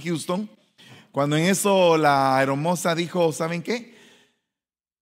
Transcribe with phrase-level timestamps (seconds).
[0.00, 0.48] Houston,
[1.12, 3.94] cuando en eso la hermosa dijo, ¿saben qué?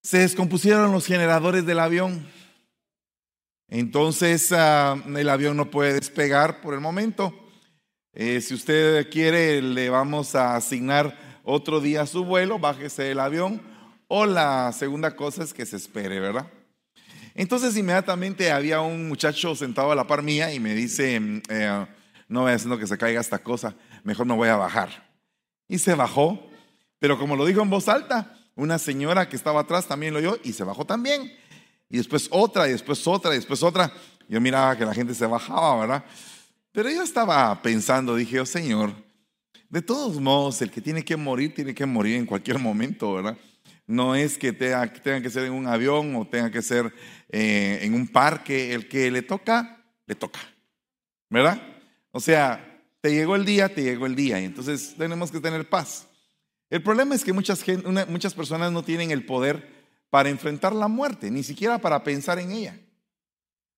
[0.03, 2.27] Se descompusieron los generadores del avión.
[3.69, 7.35] Entonces ah, el avión no puede despegar por el momento.
[8.15, 13.61] Eh, si usted quiere, le vamos a asignar otro día su vuelo, bájese del avión.
[14.09, 16.47] O la segunda cosa es que se espere, ¿verdad?
[17.35, 21.87] Entonces inmediatamente había un muchacho sentado a la par mía y me dice, mm, eh,
[22.27, 23.77] no voy haciendo que se caiga esta cosa,
[24.09, 25.07] mejor me voy a bajar.
[25.69, 26.43] Y se bajó,
[26.99, 30.39] pero como lo dijo en voz alta, una señora que estaba atrás también lo oyó
[30.43, 31.31] y se bajó también.
[31.91, 33.93] Y después otra, y después otra, y después otra.
[34.27, 36.05] Yo miraba que la gente se bajaba, ¿verdad?
[36.73, 38.93] Pero yo estaba pensando, dije, oh Señor,
[39.69, 43.37] de todos modos, el que tiene que morir, tiene que morir en cualquier momento, ¿verdad?
[43.87, 46.93] No es que tenga, que ser en un avión o tenga que ser
[47.29, 48.73] eh, en un parque.
[48.73, 50.41] El que le toca, le toca,
[51.29, 51.61] ¿verdad?
[52.11, 52.68] O sea,
[53.01, 54.41] te llegó el día, te llegó el día.
[54.41, 56.07] Y entonces tenemos que tener paz.
[56.71, 57.65] El problema es que muchas,
[58.09, 59.79] muchas personas no tienen el poder
[60.11, 62.79] para enfrentar la muerte, ni siquiera para pensar en ella.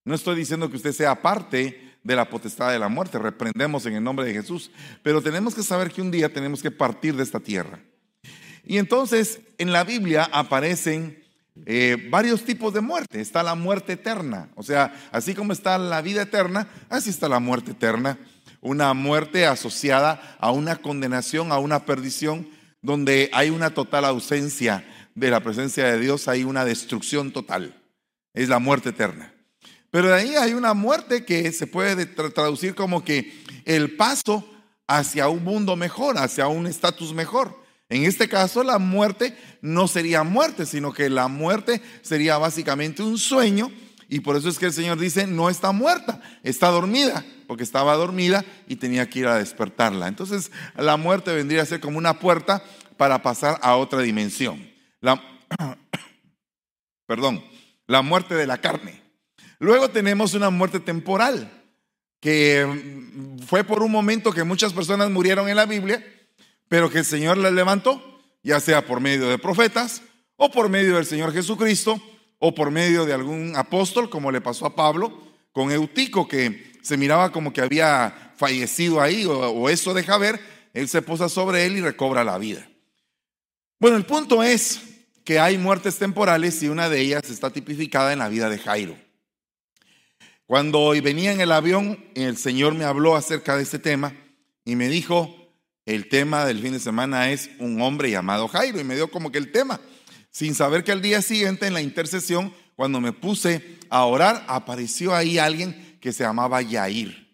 [0.04, 3.94] No estoy diciendo que usted sea parte de la potestad de la muerte, reprendemos en
[3.94, 4.70] el nombre de Jesús,
[5.02, 7.80] pero tenemos que saber que un día tenemos que partir de esta tierra.
[8.64, 11.22] Y entonces en la Biblia aparecen
[11.66, 13.20] eh, varios tipos de muerte.
[13.20, 17.40] Está la muerte eterna, o sea, así como está la vida eterna, así está la
[17.40, 18.18] muerte eterna.
[18.60, 22.48] Una muerte asociada a una condenación, a una perdición,
[22.82, 27.74] donde hay una total ausencia de la presencia de Dios, hay una destrucción total.
[28.32, 29.34] Es la muerte eterna.
[29.90, 34.48] Pero de ahí hay una muerte que se puede traducir como que el paso
[34.86, 37.60] hacia un mundo mejor, hacia un estatus mejor.
[37.88, 43.18] En este caso, la muerte no sería muerte, sino que la muerte sería básicamente un
[43.18, 43.70] sueño.
[44.08, 47.96] Y por eso es que el Señor dice, no está muerta, está dormida, porque estaba
[47.96, 50.06] dormida y tenía que ir a despertarla.
[50.06, 52.62] Entonces, la muerte vendría a ser como una puerta
[52.96, 54.70] para pasar a otra dimensión.
[57.06, 57.44] Perdón,
[57.88, 59.02] la muerte de la carne.
[59.58, 61.50] Luego tenemos una muerte temporal,
[62.20, 63.02] que
[63.48, 66.06] fue por un momento que muchas personas murieron en la Biblia
[66.68, 70.02] pero que el Señor la levantó, ya sea por medio de profetas
[70.36, 72.00] o por medio del Señor Jesucristo
[72.38, 76.96] o por medio de algún apóstol, como le pasó a Pablo con Eutico, que se
[76.96, 80.40] miraba como que había fallecido ahí o, eso deja ver,
[80.72, 82.68] él se posa sobre él y recobra la vida.
[83.78, 84.80] Bueno, el punto es
[85.24, 88.96] que hay muertes temporales y una de ellas está tipificada en la vida de Jairo.
[90.46, 94.14] Cuando venía en el avión, el Señor me habló acerca de este tema
[94.64, 95.54] y me dijo,
[95.86, 99.30] el tema del fin de semana es un hombre llamado Jairo y me dio como
[99.30, 99.80] que el tema,
[100.30, 105.14] sin saber que al día siguiente en la intercesión, cuando me puse a orar, apareció
[105.14, 107.30] ahí alguien que se llamaba Yair.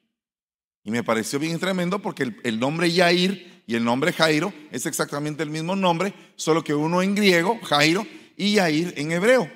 [0.85, 5.43] Y me pareció bien tremendo porque el, nombre Yair y el nombre Jairo es exactamente
[5.43, 8.07] el mismo nombre, solo que uno en griego, Jairo,
[8.37, 9.51] y Yair en hebreo.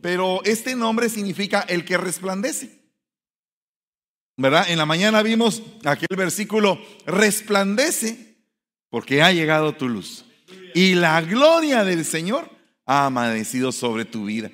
[0.00, 2.78] Pero este nombre significa el que resplandece.
[4.36, 4.70] ¿Verdad?
[4.70, 8.36] En la mañana vimos aquel versículo, resplandece
[8.88, 10.24] porque ha llegado tu luz.
[10.74, 12.48] Y la gloria del Señor
[12.86, 14.50] ha amanecido sobre tu vida.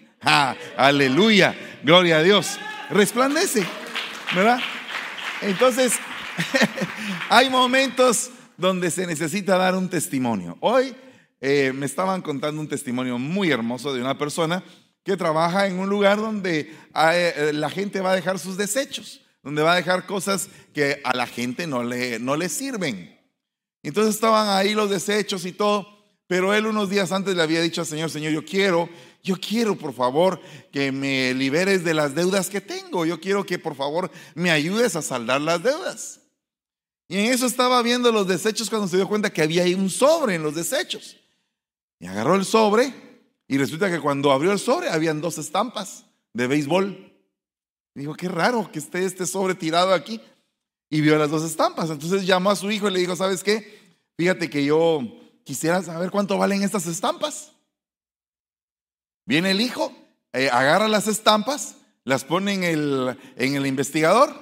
[0.76, 2.59] aleluya, gloria a Dios.
[2.88, 3.66] Resplandece,
[4.34, 4.58] ¿verdad?
[5.42, 5.94] Entonces,
[7.28, 10.56] hay momentos donde se necesita dar un testimonio.
[10.60, 10.94] Hoy
[11.40, 14.64] eh, me estaban contando un testimonio muy hermoso de una persona
[15.04, 16.74] que trabaja en un lugar donde
[17.12, 21.14] eh, la gente va a dejar sus desechos, donde va a dejar cosas que a
[21.14, 23.20] la gente no le, no le sirven.
[23.82, 25.86] Entonces estaban ahí los desechos y todo,
[26.26, 28.88] pero él unos días antes le había dicho al Señor, Señor, yo quiero,
[29.24, 30.38] yo quiero por favor
[30.70, 34.94] que me liberes de las deudas que tengo, yo quiero que por favor me ayudes
[34.96, 36.20] a saldar las deudas.
[37.08, 39.88] Y en eso estaba viendo los desechos cuando se dio cuenta que había ahí un
[39.88, 41.16] sobre en los desechos.
[41.98, 42.92] Y agarró el sobre
[43.48, 47.12] y resulta que cuando abrió el sobre habían dos estampas de béisbol.
[47.94, 50.20] dijo, qué raro que esté este sobre tirado aquí
[50.90, 51.88] y vio las dos estampas.
[51.88, 53.80] Entonces llamó a su hijo y le dijo, ¿sabes qué?
[54.18, 55.00] Fíjate que yo
[55.44, 57.53] quisiera saber cuánto valen estas estampas.
[59.26, 59.93] Viene el hijo,
[60.32, 64.35] eh, agarra las estampas, las pone en el, en el investigador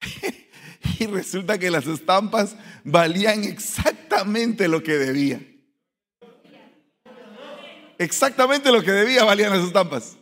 [0.98, 5.40] y resulta que las estampas valían exactamente lo que debía.
[7.98, 10.16] Exactamente lo que debía valían las estampas.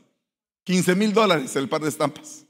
[0.64, 2.44] 15 mil dólares el par de estampas.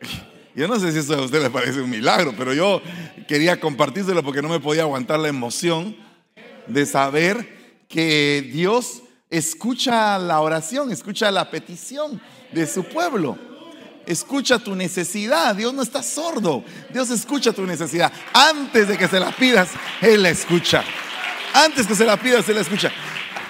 [0.54, 2.82] Yo no sé si eso a usted le parece un milagro, pero yo
[3.26, 5.96] quería compartírselo porque no me podía aguantar la emoción
[6.66, 12.20] de saber que Dios escucha la oración, escucha la petición
[12.52, 13.38] de su pueblo.
[14.04, 15.54] escucha tu necesidad.
[15.54, 16.64] Dios no está sordo.
[16.92, 18.12] Dios escucha tu necesidad.
[18.32, 19.70] Antes de que se la pidas,
[20.00, 20.82] Él la escucha.
[21.54, 22.92] Antes que se la pidas, Él la escucha.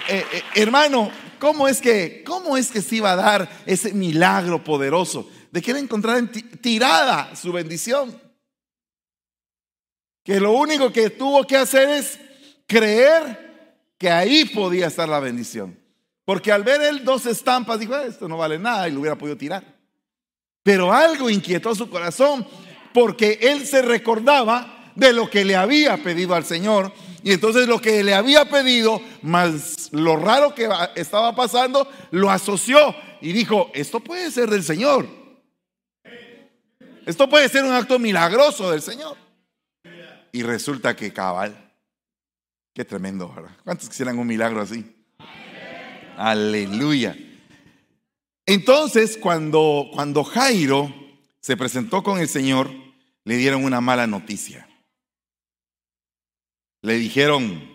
[0.07, 4.63] Eh, eh, hermano, ¿cómo es, que, ¿cómo es que se iba a dar ese milagro
[4.63, 8.21] poderoso de que encontrar en tirada su bendición?
[10.23, 12.19] Que lo único que tuvo que hacer es
[12.67, 15.77] creer que ahí podía estar la bendición.
[16.25, 19.37] Porque al ver él dos estampas, dijo, esto no vale nada y lo hubiera podido
[19.37, 19.63] tirar.
[20.63, 22.47] Pero algo inquietó su corazón
[22.93, 26.93] porque él se recordaba de lo que le había pedido al Señor.
[27.23, 32.95] Y entonces lo que le había pedido, más lo raro que estaba pasando, lo asoció
[33.21, 35.07] y dijo, esto puede ser del Señor.
[37.05, 39.17] Esto puede ser un acto milagroso del Señor.
[40.31, 41.62] Y resulta que cabal.
[42.73, 43.55] Qué tremendo, ¿verdad?
[43.63, 44.83] ¿Cuántos quisieran un milagro así?
[46.17, 47.15] Aleluya.
[48.45, 50.93] Entonces, cuando, cuando Jairo
[51.39, 52.71] se presentó con el Señor,
[53.23, 54.67] le dieron una mala noticia.
[56.81, 57.71] Le dijeron,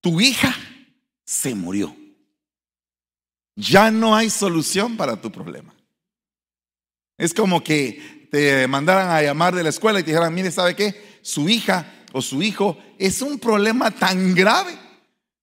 [0.00, 0.54] tu hija
[1.24, 1.96] se murió.
[3.56, 5.74] Ya no hay solución para tu problema.
[7.16, 10.76] Es como que te mandaran a llamar de la escuela y te dijeran, mire, ¿sabe
[10.76, 11.18] qué?
[11.22, 14.74] Su hija o su hijo es un problema tan grave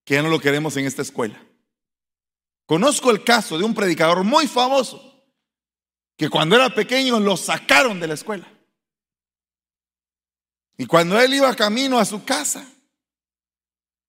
[0.03, 1.39] que ya no lo queremos en esta escuela.
[2.65, 5.23] Conozco el caso de un predicador muy famoso
[6.17, 8.51] que cuando era pequeño lo sacaron de la escuela.
[10.75, 12.65] Y cuando él iba camino a su casa,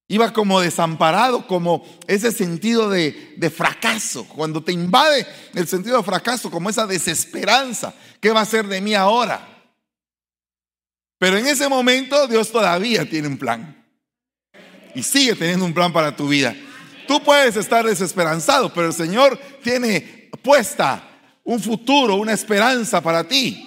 [0.08, 4.26] iba como desamparado, como ese sentido de, de, fracaso.
[4.26, 8.80] Cuando te invade el sentido de fracaso, como esa desesperanza, ¿qué va a ser de
[8.80, 9.53] mí ahora?
[11.24, 13.82] Pero en ese momento Dios todavía tiene un plan.
[14.94, 16.54] Y sigue teniendo un plan para tu vida.
[17.08, 21.02] Tú puedes estar desesperanzado, pero el Señor tiene puesta
[21.42, 23.66] un futuro, una esperanza para ti.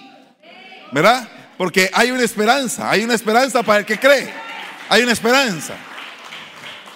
[0.92, 1.28] ¿Verdad?
[1.56, 4.32] Porque hay una esperanza, hay una esperanza para el que cree.
[4.88, 5.74] Hay una esperanza.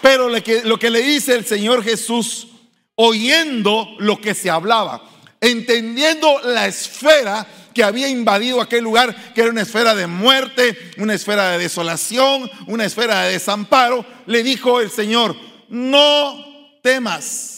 [0.00, 2.46] Pero lo que, lo que le dice el Señor Jesús,
[2.94, 5.02] oyendo lo que se hablaba,
[5.40, 11.14] entendiendo la esfera que había invadido aquel lugar, que era una esfera de muerte, una
[11.14, 15.36] esfera de desolación, una esfera de desamparo, le dijo el Señor,
[15.69, 16.52] no
[16.82, 17.52] temas.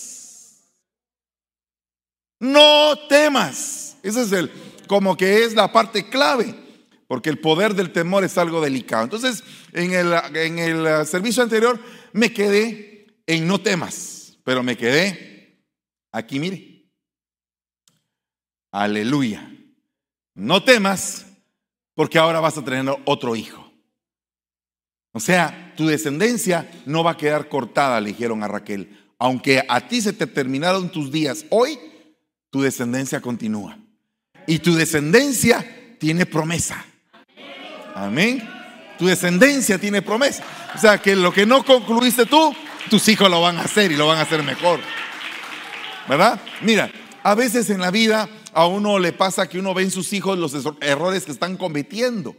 [2.38, 3.96] No temas.
[4.02, 4.50] Ese es el,
[4.87, 6.55] como que es la parte clave,
[7.06, 9.05] porque el poder del temor es algo delicado.
[9.05, 11.81] Entonces, en el, en el servicio anterior
[12.12, 15.64] me quedé en no temas, pero me quedé
[16.12, 16.75] aquí, mire.
[18.70, 19.53] Aleluya.
[20.34, 21.26] No temas,
[21.94, 23.72] porque ahora vas a tener otro hijo.
[25.12, 28.98] O sea, tu descendencia no va a quedar cortada, le dijeron a Raquel.
[29.19, 31.78] Aunque a ti se te terminaron tus días, hoy
[32.50, 33.78] tu descendencia continúa.
[34.46, 35.64] Y tu descendencia
[35.98, 36.84] tiene promesa.
[37.94, 38.42] Amén.
[38.98, 40.42] Tu descendencia tiene promesa.
[40.75, 42.54] O sea, que lo que no concluiste tú,
[42.90, 44.80] tus hijos lo van a hacer y lo van a hacer mejor.
[46.08, 46.40] ¿Verdad?
[46.60, 46.90] Mira,
[47.25, 50.38] a veces en la vida a uno le pasa que uno ve en sus hijos
[50.38, 52.37] los errores que están cometiendo.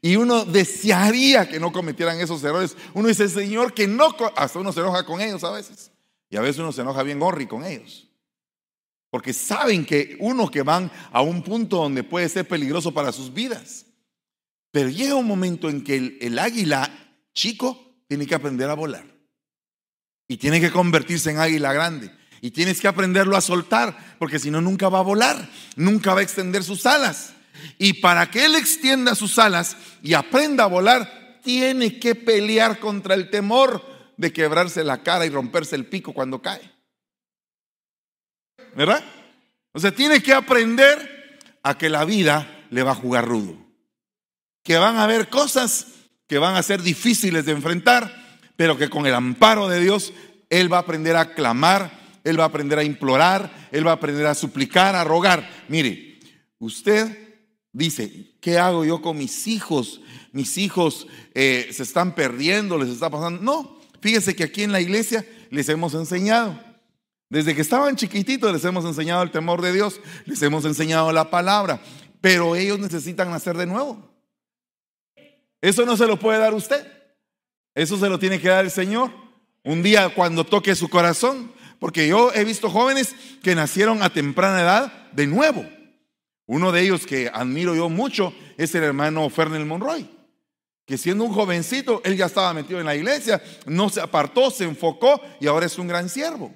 [0.00, 2.76] Y uno desearía que no cometieran esos errores.
[2.94, 5.90] Uno dice, Señor, que no, hasta uno se enoja con ellos a veces.
[6.30, 8.08] Y a veces uno se enoja bien gorri con ellos.
[9.10, 13.34] Porque saben que uno que van a un punto donde puede ser peligroso para sus
[13.34, 13.86] vidas.
[14.70, 16.88] Pero llega un momento en que el, el águila
[17.32, 19.06] chico tiene que aprender a volar.
[20.28, 22.12] Y tiene que convertirse en águila grande.
[22.44, 26.20] Y tienes que aprenderlo a soltar, porque si no, nunca va a volar, nunca va
[26.20, 27.32] a extender sus alas.
[27.78, 33.14] Y para que él extienda sus alas y aprenda a volar, tiene que pelear contra
[33.14, 33.82] el temor
[34.18, 36.70] de quebrarse la cara y romperse el pico cuando cae.
[38.76, 39.02] ¿Verdad?
[39.72, 43.56] O sea, tiene que aprender a que la vida le va a jugar rudo.
[44.62, 45.86] Que van a haber cosas
[46.26, 50.12] que van a ser difíciles de enfrentar, pero que con el amparo de Dios,
[50.50, 53.94] Él va a aprender a clamar, Él va a aprender a implorar, Él va a
[53.94, 55.48] aprender a suplicar, a rogar.
[55.68, 56.18] Mire,
[56.58, 57.24] usted
[57.74, 60.00] Dice, ¿qué hago yo con mis hijos?
[60.30, 63.42] Mis hijos eh, se están perdiendo, les está pasando.
[63.42, 66.56] No, fíjese que aquí en la iglesia les hemos enseñado.
[67.28, 71.30] Desde que estaban chiquititos les hemos enseñado el temor de Dios, les hemos enseñado la
[71.30, 71.82] palabra,
[72.20, 74.08] pero ellos necesitan nacer de nuevo.
[75.60, 76.86] Eso no se lo puede dar usted,
[77.74, 79.10] eso se lo tiene que dar el Señor.
[79.64, 84.62] Un día cuando toque su corazón, porque yo he visto jóvenes que nacieron a temprana
[84.62, 85.64] edad de nuevo.
[86.46, 90.08] Uno de ellos que admiro yo mucho es el hermano Fernel Monroy,
[90.86, 94.64] que siendo un jovencito, él ya estaba metido en la iglesia, no se apartó, se
[94.64, 96.52] enfocó y ahora es un gran siervo.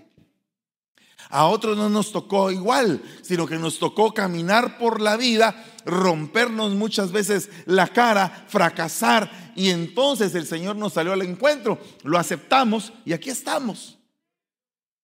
[1.31, 6.75] A otros no nos tocó igual, sino que nos tocó caminar por la vida, rompernos
[6.75, 12.93] muchas veces la cara, fracasar, y entonces el Señor nos salió al encuentro, lo aceptamos
[13.05, 13.98] y aquí estamos.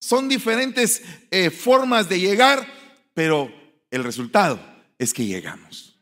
[0.04, 2.66] Son diferentes eh, formas de llegar,
[3.14, 3.50] pero
[3.90, 4.61] el resultado
[4.99, 5.99] es que llegamos.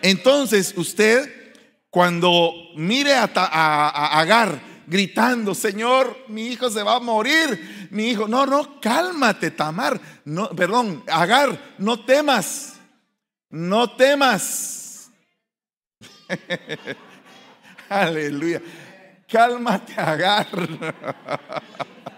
[0.00, 1.52] Entonces usted,
[1.90, 7.88] cuando mire a, a Agar, gritando, Señor, mi hijo se va a morir.
[7.90, 10.00] Mi hijo, no, no, cálmate, Tamar.
[10.24, 12.76] No, perdón, Agar, no temas.
[13.50, 15.10] No temas.
[17.90, 18.62] Aleluya.
[19.28, 20.48] Cálmate, Agar.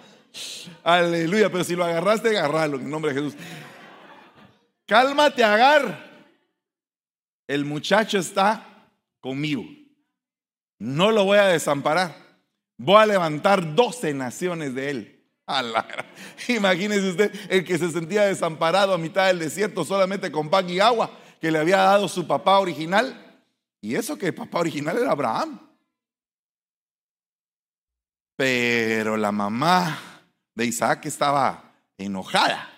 [0.83, 3.39] Aleluya, pero si lo agarraste, agarralo en nombre de Jesús.
[4.87, 6.07] Cálmate, Agar.
[7.47, 8.91] El muchacho está
[9.21, 9.65] conmigo.
[10.79, 12.15] No lo voy a desamparar.
[12.77, 15.17] Voy a levantar doce naciones de él.
[16.49, 20.81] Imagínese usted el que se sentía desamparado a mitad del desierto solamente con pan y
[20.81, 23.41] agua que le había dado su papá original.
[23.81, 25.61] Y eso que el papá original era Abraham.
[28.37, 29.99] Pero la mamá
[30.57, 32.69] de Isaac estaba enojada.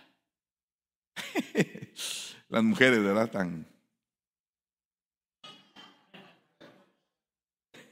[2.49, 3.31] Las mujeres, ¿verdad?
[3.31, 3.67] Tan...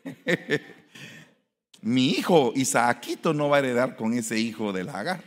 [1.81, 5.23] mi hijo Isaacito no va a heredar con ese hijo de Agar.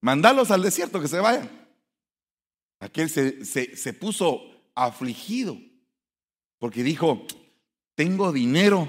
[0.00, 1.50] Mandalos al desierto que se vayan.
[2.78, 4.42] Aquel se, se, puso
[4.74, 5.56] afligido
[6.58, 7.26] porque dijo,
[7.94, 8.86] tengo dinero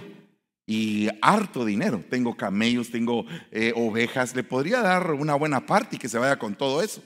[0.65, 2.03] y harto dinero.
[2.09, 4.35] Tengo camellos, tengo eh, ovejas.
[4.35, 7.01] Le podría dar una buena parte y que se vaya con todo eso.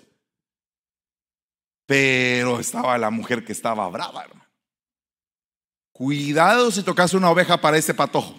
[1.86, 4.46] Pero estaba la mujer que estaba brava, hermano.
[5.92, 8.36] Cuidado si tocas una oveja para ese patojo.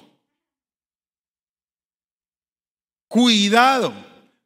[3.09, 3.93] Cuidado.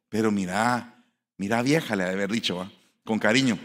[0.09, 1.05] Pero mira,
[1.37, 2.69] mira vieja le ha haber dicho,
[3.03, 3.59] con cariño.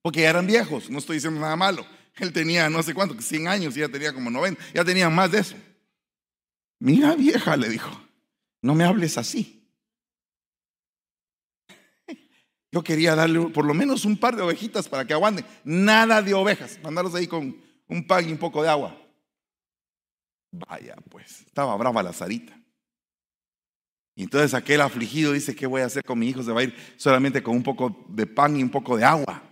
[0.00, 1.84] Porque ya eran viejos, no estoy diciendo nada malo.
[2.16, 5.32] Él tenía no sé cuánto, 100 años, y ya tenía como 90, ya tenía más
[5.32, 5.56] de eso.
[6.84, 7.98] Mira vieja, le dijo,
[8.60, 9.66] no me hables así.
[12.70, 15.46] Yo quería darle por lo menos un par de ovejitas para que aguanten.
[15.64, 17.56] Nada de ovejas, mandarlos ahí con
[17.88, 19.00] un pan y un poco de agua.
[20.52, 22.54] Vaya, pues, estaba brava la zarita.
[24.14, 26.42] Y entonces aquel afligido dice, ¿qué voy a hacer con mi hijo?
[26.42, 29.42] Se va a ir solamente con un poco de pan y un poco de agua.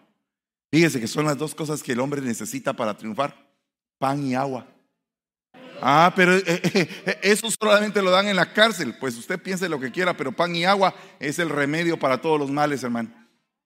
[0.70, 3.54] Fíjese que son las dos cosas que el hombre necesita para triunfar.
[3.98, 4.71] Pan y agua.
[5.84, 8.94] Ah, pero eh, eh, eso solamente lo dan en la cárcel.
[9.00, 12.38] Pues usted piense lo que quiera, pero pan y agua es el remedio para todos
[12.38, 13.10] los males, hermano.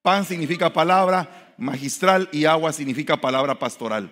[0.01, 4.11] Pan significa palabra magistral y agua significa palabra pastoral.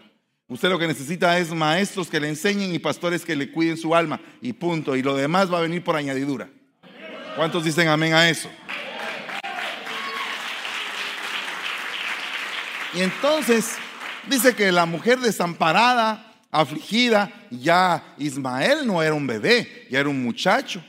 [0.49, 3.95] Usted lo que necesita es maestros que le enseñen y pastores que le cuiden su
[3.95, 4.97] alma y punto.
[4.97, 6.51] Y lo demás va a venir por añadidura.
[7.37, 8.51] ¿Cuántos dicen amén a eso?
[12.93, 13.77] Y entonces
[14.29, 20.23] dice que la mujer desamparada, afligida, ya Ismael no era un bebé, ya era un
[20.23, 20.83] muchacho.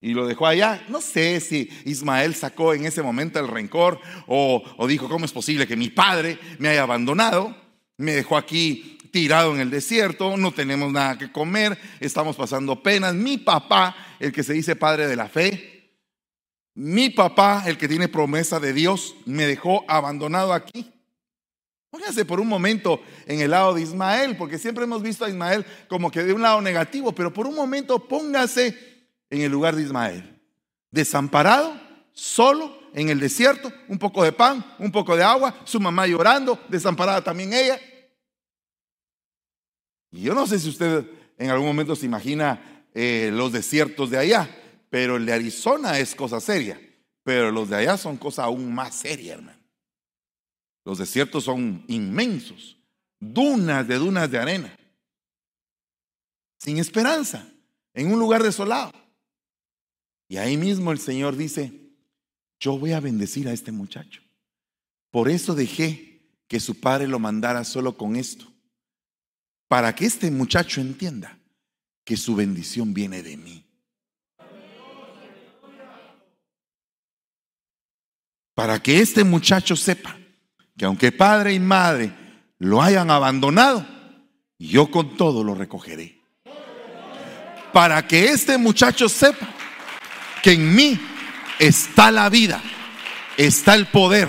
[0.00, 0.84] Y lo dejó allá.
[0.88, 5.32] No sé si Ismael sacó en ese momento el rencor o, o dijo, ¿cómo es
[5.32, 7.56] posible que mi padre me haya abandonado?
[7.96, 13.14] Me dejó aquí tirado en el desierto, no tenemos nada que comer, estamos pasando penas.
[13.14, 15.76] Mi papá, el que se dice padre de la fe,
[16.74, 20.92] mi papá, el que tiene promesa de Dios, me dejó abandonado aquí.
[21.96, 25.64] Póngase por un momento en el lado de Ismael, porque siempre hemos visto a Ismael
[25.88, 29.82] como que de un lado negativo, pero por un momento póngase en el lugar de
[29.82, 30.38] Ismael.
[30.90, 31.72] Desamparado,
[32.12, 36.60] solo, en el desierto, un poco de pan, un poco de agua, su mamá llorando,
[36.68, 37.80] desamparada también ella.
[40.10, 41.06] Y yo no sé si usted
[41.38, 44.54] en algún momento se imagina eh, los desiertos de allá,
[44.90, 46.78] pero el de Arizona es cosa seria,
[47.22, 49.55] pero los de allá son cosa aún más seria, hermano.
[50.86, 52.78] Los desiertos son inmensos,
[53.18, 54.78] dunas de dunas de arena,
[56.60, 57.44] sin esperanza,
[57.92, 58.92] en un lugar desolado.
[60.28, 61.90] Y ahí mismo el Señor dice,
[62.60, 64.22] yo voy a bendecir a este muchacho.
[65.10, 68.46] Por eso dejé que su padre lo mandara solo con esto,
[69.66, 71.36] para que este muchacho entienda
[72.04, 73.66] que su bendición viene de mí.
[78.54, 80.16] Para que este muchacho sepa
[80.76, 82.12] que aunque padre y madre
[82.58, 83.86] lo hayan abandonado,
[84.58, 86.20] yo con todo lo recogeré.
[87.72, 89.48] Para que este muchacho sepa
[90.42, 90.98] que en mí
[91.58, 92.62] está la vida,
[93.36, 94.28] está el poder.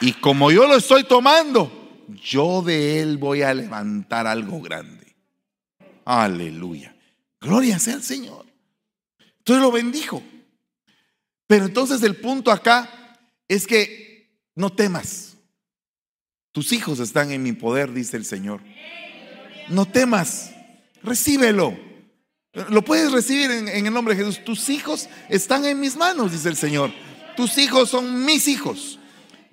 [0.00, 5.16] Y como yo lo estoy tomando, yo de él voy a levantar algo grande.
[6.04, 6.94] Aleluya.
[7.40, 8.46] Gloria sea al Señor.
[9.38, 10.22] Entonces lo bendijo.
[11.46, 13.16] Pero entonces el punto acá
[13.48, 14.07] es que
[14.58, 15.36] no temas.
[16.50, 18.60] Tus hijos están en mi poder, dice el Señor.
[19.68, 20.50] No temas,
[21.00, 21.78] recíbelo.
[22.68, 24.44] Lo puedes recibir en, el nombre de Jesús.
[24.44, 26.90] Tus hijos están en mis manos, dice el Señor.
[27.36, 28.98] Tus hijos son mis hijos.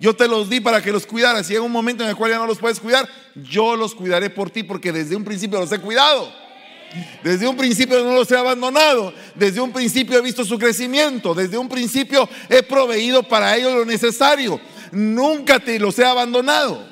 [0.00, 1.46] Yo te los di para que los cuidaras.
[1.46, 4.28] Si llega un momento en el cual ya no los puedes cuidar, yo los cuidaré
[4.28, 6.32] por ti porque desde un principio los he cuidado.
[7.22, 9.14] Desde un principio no los he abandonado.
[9.36, 11.32] Desde un principio he visto su crecimiento.
[11.32, 14.60] Desde un principio he proveído para ellos lo necesario.
[14.92, 16.86] Nunca te los he abandonado.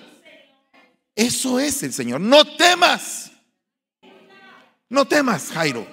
[1.15, 2.21] Eso es el Señor.
[2.21, 3.33] No temas.
[4.89, 5.87] No temas, Jairo.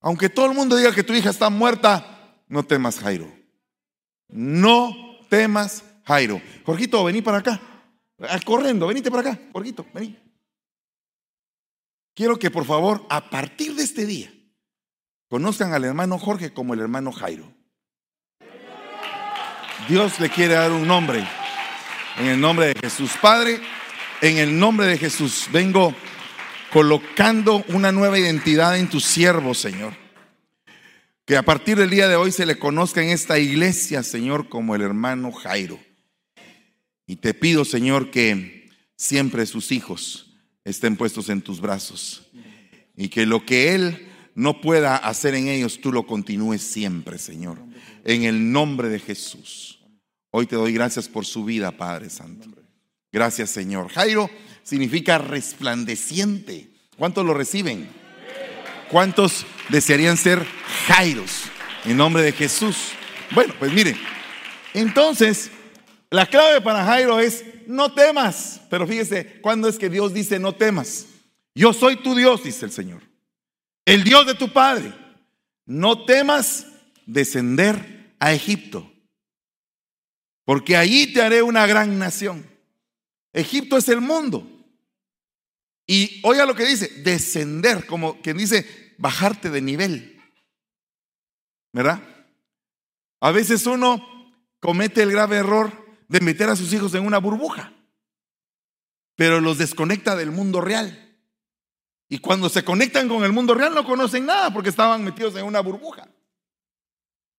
[0.00, 3.32] Aunque todo el mundo diga que tu hija está muerta, no temas, Jairo.
[4.28, 4.94] No
[5.28, 6.40] temas, Jairo.
[6.64, 7.60] Jorgito, vení para acá.
[8.20, 9.40] Ah, corriendo, venite para acá.
[9.52, 10.18] Jorgito, vení.
[12.14, 14.32] Quiero que por favor, a partir de este día,
[15.28, 17.52] conozcan al hermano Jorge como el hermano Jairo.
[19.88, 21.24] Dios le quiere dar un nombre.
[22.18, 23.60] En el nombre de Jesús Padre,
[24.20, 25.94] en el nombre de Jesús, vengo
[26.72, 29.94] colocando una nueva identidad en tu siervo, Señor.
[31.24, 34.74] Que a partir del día de hoy se le conozca en esta iglesia, Señor, como
[34.74, 35.78] el hermano Jairo.
[37.06, 42.26] Y te pido, Señor, que siempre sus hijos estén puestos en tus brazos.
[42.96, 47.58] Y que lo que Él no pueda hacer en ellos, tú lo continúes siempre, Señor.
[48.04, 49.75] En el nombre de Jesús.
[50.38, 52.46] Hoy te doy gracias por su vida, Padre Santo.
[53.10, 53.88] Gracias, Señor.
[53.88, 54.28] Jairo
[54.62, 56.68] significa resplandeciente.
[56.98, 57.88] ¿Cuántos lo reciben?
[58.90, 60.44] ¿Cuántos desearían ser
[60.88, 61.44] Jairos
[61.86, 62.76] en nombre de Jesús?
[63.30, 63.96] Bueno, pues miren,
[64.74, 65.50] entonces
[66.10, 68.60] la clave para Jairo es no temas.
[68.68, 71.06] Pero fíjese, ¿cuándo es que Dios dice no temas?
[71.54, 73.00] Yo soy tu Dios, dice el Señor.
[73.86, 74.92] El Dios de tu Padre.
[75.64, 76.66] No temas
[77.06, 78.92] descender a Egipto.
[80.46, 82.48] Porque allí te haré una gran nación.
[83.32, 84.48] Egipto es el mundo.
[85.86, 90.22] Y oiga lo que dice, descender, como quien dice, bajarte de nivel.
[91.72, 92.00] ¿Verdad?
[93.20, 94.06] A veces uno
[94.60, 95.72] comete el grave error
[96.08, 97.72] de meter a sus hijos en una burbuja,
[99.16, 101.18] pero los desconecta del mundo real.
[102.08, 105.44] Y cuando se conectan con el mundo real no conocen nada porque estaban metidos en
[105.44, 106.08] una burbuja.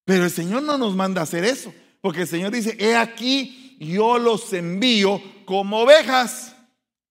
[0.03, 3.77] Pero el Señor no nos manda a hacer eso, porque el Señor dice, he aquí,
[3.79, 6.55] yo los envío como ovejas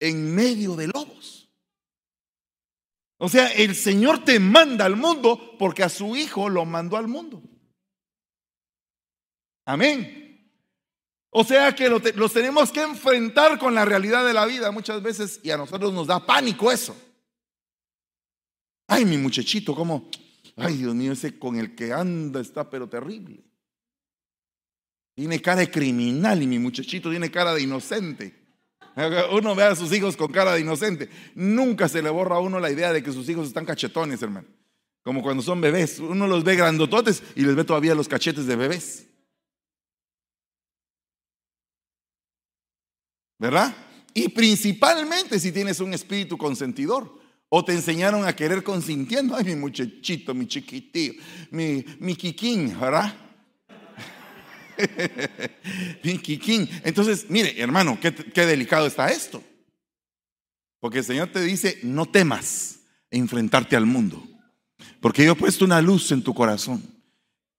[0.01, 1.49] en medio de lobos.
[3.19, 7.09] O sea, el Señor te manda al mundo porque a su Hijo lo mandó al
[7.09, 7.43] mundo.
[9.65, 10.27] Amén.
[11.31, 15.41] O sea que los tenemos que enfrentar con la realidad de la vida muchas veces
[15.43, 16.97] y a nosotros nos da pánico eso.
[18.87, 20.09] Ay, mi muchachito, ¿cómo?
[20.57, 23.46] Ay, Dios mío, ese con el que anda está pero terrible.
[25.17, 28.35] Tiene cara de criminal y mi muchachito tiene cara de inocente.
[29.33, 31.09] Uno ve a sus hijos con cara de inocente.
[31.35, 34.47] Nunca se le borra a uno la idea de que sus hijos están cachetones, hermano.
[35.03, 36.01] Como cuando son bebés.
[36.01, 39.07] Uno los ve grandototes y les ve todavía los cachetes de bebés.
[43.39, 43.75] ¿Verdad?
[44.13, 47.11] Y principalmente si tienes un espíritu consentidor.
[47.49, 49.35] O te enseñaron a querer consintiendo.
[49.35, 51.15] Ay, mi muchachito, mi chiquitío,
[51.53, 53.26] mi, mi quiquín, ¿verdad?
[56.85, 59.43] Entonces, mire, hermano, qué, delicado está esto.
[60.81, 64.23] Porque el Señor te dice, no temas enfrentarte al mundo.
[65.01, 66.83] Porque yo he puesto una luz en tu corazón,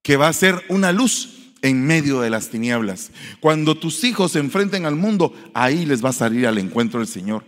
[0.01, 3.11] que va a ser una luz en medio de las tinieblas.
[3.39, 7.07] Cuando tus hijos se enfrenten al mundo, ahí les va a salir al encuentro el
[7.07, 7.43] Señor.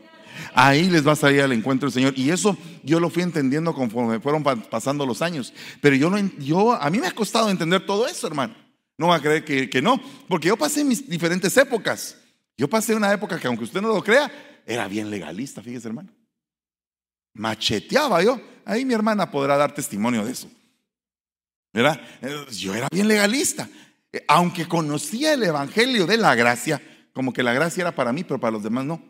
[0.53, 2.13] Ahí les va a salir al encuentro el Señor.
[2.17, 5.53] Y eso yo lo fui entendiendo conforme fueron pasando los años.
[5.81, 8.55] Pero yo, yo a mí me ha costado entender todo eso, hermano.
[8.99, 12.17] No va a creer que, no, porque yo pasé mis diferentes épocas.
[12.57, 14.29] Yo pasé una época que, aunque usted no lo crea,
[14.65, 16.09] era bien legalista, fíjese, hermano.
[17.33, 18.41] Macheteaba yo.
[18.65, 20.51] Ahí mi hermana podrá dar testimonio de eso.
[21.71, 22.01] ¿Verdad?
[22.51, 23.69] Yo era bien legalista.
[24.27, 26.81] Aunque conocía el evangelio de la gracia,
[27.13, 29.01] como que la gracia era para mí, pero para los demás no.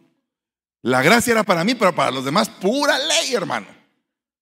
[0.83, 3.65] La gracia era para mí, pero para los demás pura ley, hermano.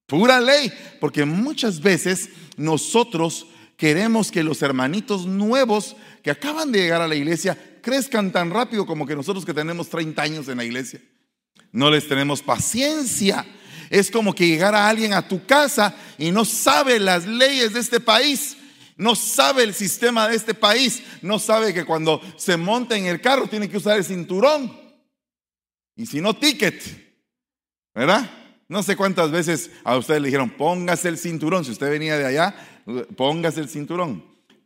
[0.08, 0.74] Pura ley.
[1.00, 7.16] Porque muchas veces nosotros queremos que los hermanitos nuevos que acaban de llegar a la
[7.16, 11.02] iglesia crezcan tan rápido como que nosotros que tenemos 30 años en la iglesia.
[11.72, 13.46] No les tenemos paciencia.
[13.90, 18.02] Es como que llegara alguien a tu casa y no sabe las leyes de este
[18.02, 18.58] país,
[18.98, 23.22] no sabe el sistema de este país, no sabe que cuando se monta en el
[23.22, 24.76] carro tiene que usar el cinturón.
[25.96, 26.84] Y si no, ticket.
[27.94, 28.30] ¿Verdad?
[28.68, 31.64] No sé cuántas veces a ustedes le dijeron, póngase el cinturón.
[31.64, 32.56] Si usted venía de allá,
[33.16, 34.24] póngase el cinturón.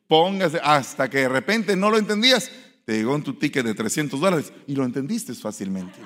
[0.07, 2.51] póngase, hasta que de repente no lo entendías,
[2.85, 5.99] te llegó en tu ticket de 300 dólares y lo entendiste fácilmente.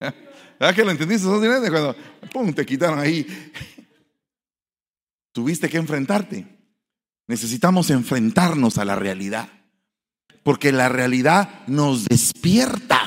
[0.00, 1.70] ¿Verdad que lo entendiste fácilmente?
[1.70, 1.96] Cuando
[2.32, 3.26] pum, te quitaron ahí.
[5.32, 6.58] Tuviste que enfrentarte.
[7.28, 9.48] Necesitamos enfrentarnos a la realidad.
[10.42, 12.97] Porque la realidad nos despierta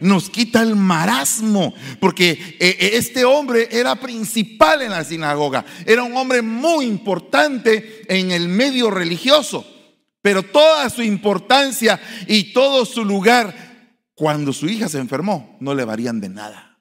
[0.00, 6.02] nos quita el marasmo, porque eh, eh, este hombre era principal en la sinagoga, era
[6.02, 9.66] un hombre muy importante en el medio religioso,
[10.22, 15.84] pero toda su importancia y todo su lugar, cuando su hija se enfermó, no le
[15.84, 16.78] varían de nada.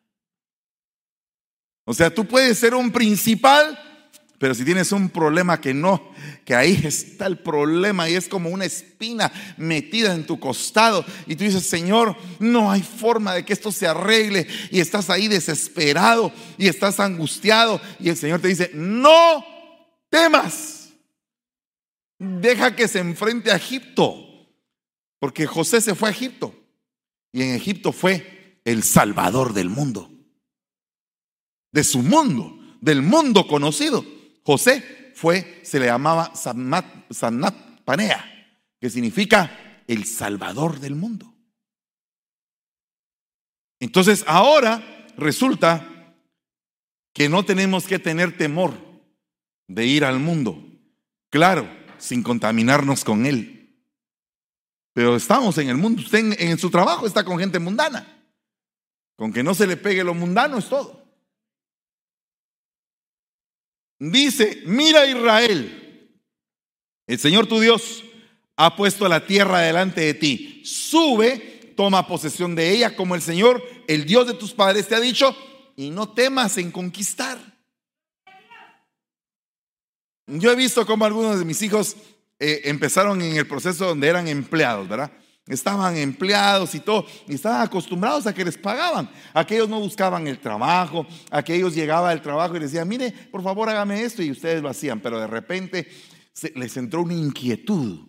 [1.86, 3.78] O sea, tú puedes ser un principal
[4.44, 6.12] pero si tienes un problema que no,
[6.46, 11.06] que ahí está el problema y es como una espina metida en tu costado.
[11.28, 14.48] Y tú dices, Señor, no hay forma de que esto se arregle.
[14.72, 19.46] Y estás ahí desesperado y estás angustiado y el Señor te dice, no
[20.10, 20.90] temas,
[22.20, 24.16] deja que se enfrente a Egipto,
[25.20, 26.54] porque José se fue a Egipto
[27.32, 30.10] y en Egipto fue el Salvador del mundo,
[31.72, 34.06] de su mundo, del mundo conocido.
[34.44, 38.24] José fue, se le llamaba Sanat, Panea,
[38.80, 41.34] que significa el Salvador del mundo.
[43.80, 44.82] Entonces ahora
[45.18, 46.16] resulta
[47.14, 48.74] que no tenemos que tener temor
[49.68, 50.64] de ir al mundo,
[51.30, 53.60] claro, sin contaminarnos con él.
[54.94, 58.08] Pero estamos en el mundo, usted en, en su trabajo está con gente mundana.
[59.16, 61.03] Con que no se le pegue lo mundano es todo.
[64.00, 66.12] Dice, mira Israel,
[67.08, 68.04] el Señor tu Dios
[68.56, 70.62] ha puesto la tierra delante de ti.
[70.66, 75.00] Sube, toma posesión de ella como el Señor, el Dios de tus padres te ha
[75.00, 75.36] dicho,
[75.76, 77.40] y no temas en conquistar.
[80.28, 81.96] Yo he visto cómo algunos de mis hijos
[82.40, 85.12] eh, empezaron en el proceso donde eran empleados, ¿verdad?
[85.48, 89.10] Estaban empleados y todo, y estaban acostumbrados a que les pagaban.
[89.34, 93.70] Aquellos no buscaban el trabajo, aquellos llegaba al trabajo y les decían, mire, por favor
[93.70, 95.88] hágame esto, y ustedes lo hacían, pero de repente
[96.56, 98.08] les entró una inquietud,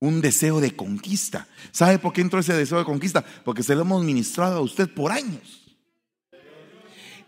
[0.00, 1.46] un deseo de conquista.
[1.70, 3.24] ¿Sabe por qué entró ese deseo de conquista?
[3.44, 5.62] Porque se lo hemos ministrado a usted por años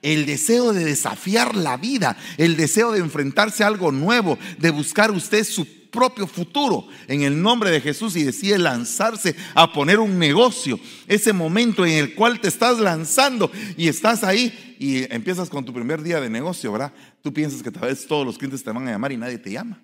[0.04, 5.10] el deseo de desafiar la vida, el deseo de enfrentarse a algo nuevo, de buscar
[5.10, 10.18] usted su propio futuro en el nombre de Jesús y decide lanzarse a poner un
[10.18, 10.80] negocio.
[11.06, 15.72] Ese momento en el cual te estás lanzando y estás ahí y empiezas con tu
[15.72, 16.92] primer día de negocio, ¿verdad?
[17.22, 19.52] Tú piensas que tal vez todos los clientes te van a llamar y nadie te
[19.52, 19.80] llama.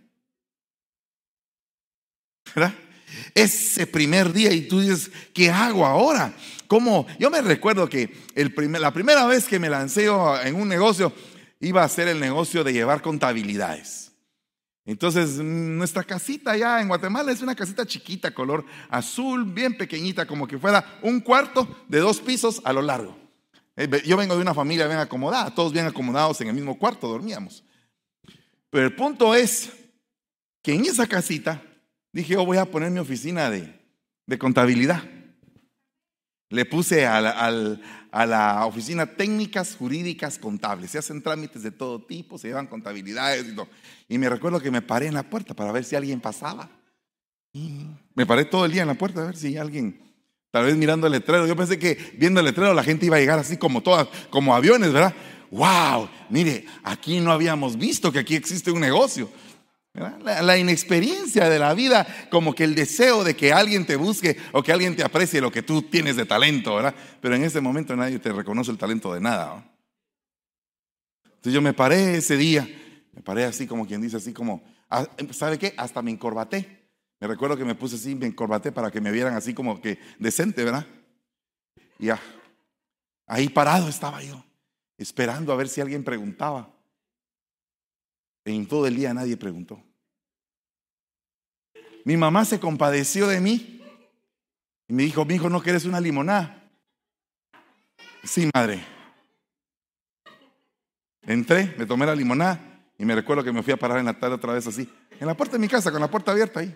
[2.55, 2.75] ¿Verdad?
[3.35, 6.35] Ese primer día y tú dices, ¿qué hago ahora?
[6.67, 7.07] ¿Cómo?
[7.21, 10.07] Yo me recuerdo que el la primera vez que me lancé
[10.45, 11.13] en un negocio,
[11.61, 14.10] iba a ser el negocio de llevar contabilidades.
[14.87, 20.47] Entonces, nuestra casita allá en Guatemala es una casita chiquita, color azul, bien pequeñita, como
[20.47, 23.17] que fuera un cuarto de dos pisos a lo largo.
[23.77, 27.09] Eh, yo vengo de una familia bien acomodada, todos bien acomodados en el mismo cuarto
[27.09, 27.65] dormíamos.
[28.71, 29.71] Pero el punto es
[30.63, 31.63] que en esa casita
[32.13, 33.79] dije, yo voy a poner mi oficina de,
[34.39, 35.03] contabilidad.
[36.51, 37.21] Le puse a
[38.27, 40.91] la oficina técnicas jurídicas contables.
[40.91, 43.69] Se hacen trámites de todo tipo, se llevan contabilidades y todo.
[44.09, 46.69] Y me recuerdo que me paré en la puerta para ver si alguien pasaba.
[48.15, 50.01] Me paré todo el día en la puerta a ver si alguien,
[50.51, 51.47] tal vez mirando el letrero.
[51.47, 54.55] Yo pensé que viendo el letrero la gente iba a llegar así como todas, como
[54.55, 55.15] aviones, ¿verdad?
[55.53, 56.09] ¡Wow!
[56.31, 59.31] Mire, aquí no habíamos visto que aquí existe un negocio.
[59.93, 64.63] La, inexperiencia de la vida, como que el deseo de que alguien te busque o
[64.63, 66.95] que alguien te aprecie lo que tú tienes de talento, ¿verdad?
[67.21, 69.69] Pero en ese momento nadie te reconoce el talento de nada.
[71.25, 72.69] Entonces yo me paré ese día,
[73.13, 75.75] me paré así como quien dice, así como, ah, ¿sabe qué?
[75.77, 76.81] Hasta me encorbaté.
[77.19, 79.99] Me recuerdo que me puse así, me encorbaté para que me vieran así como que
[80.19, 80.87] decente, ¿verdad?
[81.99, 82.21] Y ya,
[83.27, 84.43] ahí parado estaba yo,
[84.97, 86.80] esperando a ver si alguien preguntaba.
[88.55, 89.83] En todo el día nadie preguntó.
[92.05, 93.81] Mi mamá se compadeció de mí
[94.89, 96.71] y me dijo, mi hijo, ¿no quieres una limonada?
[98.25, 98.85] Sí, madre.
[101.23, 102.61] Entré, me tomé la limonada
[102.99, 105.27] y me recuerdo que me fui a parar en la tarde otra vez así, en
[105.27, 106.75] la puerta de mi casa, con la puerta abierta ahí.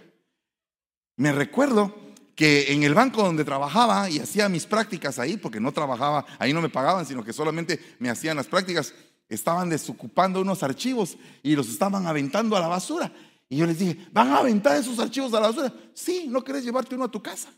[1.17, 1.95] Me recuerdo
[2.35, 6.53] que en el banco donde trabajaba y hacía mis prácticas ahí, porque no trabajaba, ahí
[6.53, 8.95] no me pagaban, sino que solamente me hacían las prácticas,
[9.29, 13.13] estaban desocupando unos archivos y los estaban aventando a la basura.
[13.49, 15.73] Y yo les dije, ¿van a aventar esos archivos a la basura?
[15.95, 17.53] Sí, ¿no querés llevarte uno a tu casa?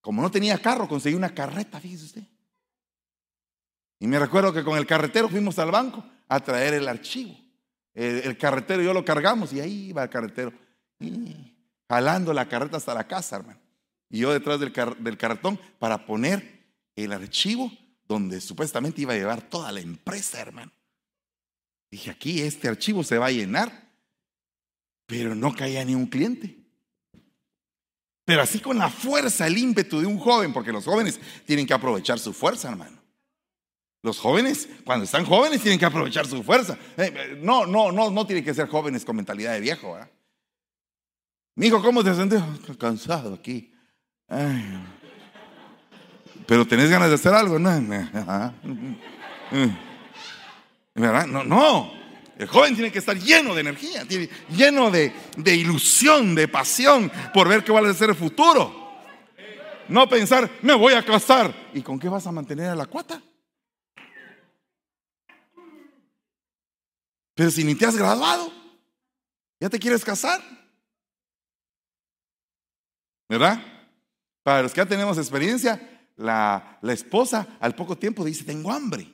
[0.00, 2.22] Como no tenía carro, conseguí una carreta, fíjese usted.
[4.00, 7.36] Y me recuerdo que con el carretero fuimos al banco a traer el archivo.
[7.94, 10.52] el, carretero y yo lo cargamos y ahí va el carretero.
[11.88, 13.60] jalando la carreta hasta la casa, hermano.
[14.10, 17.70] Y yo detrás del, del carretón para poner el archivo
[18.12, 20.72] donde supuestamente iba a llevar toda la empresa, hermano.
[21.90, 23.90] Dije, aquí este archivo se va a llenar,
[25.06, 26.56] pero no caía ni un cliente.
[28.24, 31.74] Pero así con la fuerza, el ímpetu de un joven, porque los jóvenes tienen que
[31.74, 33.02] aprovechar su fuerza, hermano.
[34.02, 36.78] Los jóvenes, cuando están jóvenes, tienen que aprovechar su fuerza.
[36.96, 39.96] Eh, eh, no, no, no, no tienen que ser jóvenes con mentalidad de viejo.
[41.54, 42.42] Mi hijo, ¿cómo te sientes?
[42.78, 43.72] Cansado aquí.
[46.46, 47.70] Pero tenés ganas de hacer algo, ¿no?
[50.94, 51.26] ¿Verdad?
[51.26, 51.92] No, no.
[52.38, 54.04] El joven tiene que estar lleno de energía,
[54.50, 58.82] lleno de, de ilusión, de pasión por ver qué va a ser el futuro.
[59.88, 61.54] No pensar, me voy a casar.
[61.74, 63.22] ¿Y con qué vas a mantener a la cuata?
[67.34, 68.52] Pero si ni te has graduado,
[69.60, 70.40] ya te quieres casar.
[73.28, 73.62] ¿Verdad?
[74.42, 75.91] Para los que ya tenemos experiencia,
[76.22, 79.12] la, la esposa al poco tiempo dice, tengo hambre.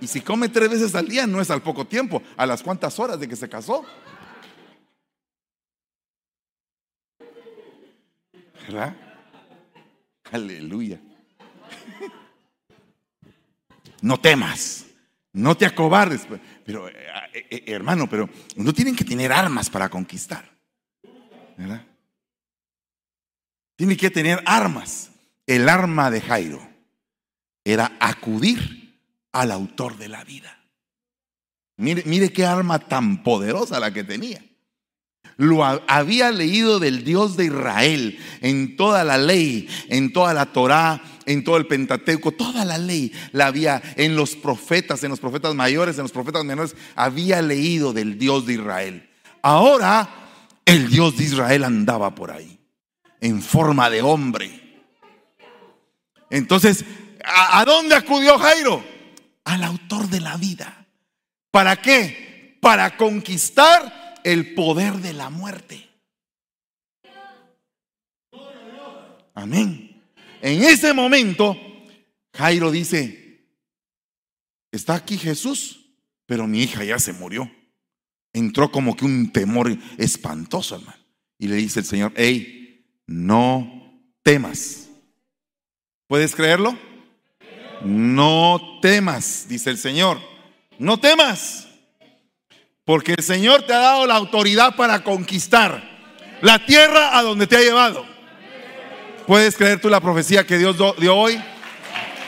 [0.00, 2.98] Y si come tres veces al día, no es al poco tiempo, a las cuantas
[2.98, 3.84] horas de que se casó.
[8.66, 8.94] ¿Verdad?
[10.30, 11.00] Aleluya.
[14.02, 14.86] No temas,
[15.32, 16.26] no te acobardes.
[16.64, 16.94] Pero, eh,
[17.32, 20.48] eh, eh, hermano, pero no tienen que tener armas para conquistar.
[21.56, 21.84] ¿Verdad?
[23.74, 25.10] Tienen que tener armas.
[25.48, 26.60] El arma de Jairo
[27.64, 29.00] era acudir
[29.32, 30.58] al autor de la vida.
[31.78, 34.44] Mire, mire qué arma tan poderosa la que tenía.
[35.38, 41.00] Lo había leído del Dios de Israel en toda la ley, en toda la Torá,
[41.24, 45.54] en todo el Pentateuco, toda la ley la había en los profetas, en los profetas
[45.54, 49.08] mayores, en los profetas menores, había leído del Dios de Israel.
[49.40, 50.10] Ahora
[50.66, 52.58] el Dios de Israel andaba por ahí,
[53.22, 54.67] en forma de hombre.
[56.30, 56.84] Entonces,
[57.24, 58.84] ¿a, dónde acudió Jairo?
[59.48, 60.86] al autor de la vida.
[61.50, 62.58] ¿Para qué?
[62.60, 65.88] Para conquistar el poder de la muerte.
[69.34, 70.02] Amén.
[70.42, 71.56] En ese momento,
[72.34, 73.48] Jairo dice,
[74.70, 75.94] está aquí Jesús,
[76.26, 77.50] pero mi hija ya se murió.
[78.34, 81.02] Entró como que un temor espantoso, hermano.
[81.38, 84.87] Y le dice el Señor, hey, no temas.
[86.08, 86.76] ¿Puedes creerlo?
[87.82, 90.18] No temas, dice el Señor.
[90.78, 91.68] No temas.
[92.84, 95.82] Porque el Señor te ha dado la autoridad para conquistar
[96.40, 98.06] la tierra a donde te ha llevado.
[99.26, 101.38] ¿Puedes creer tú la profecía que Dios dio hoy?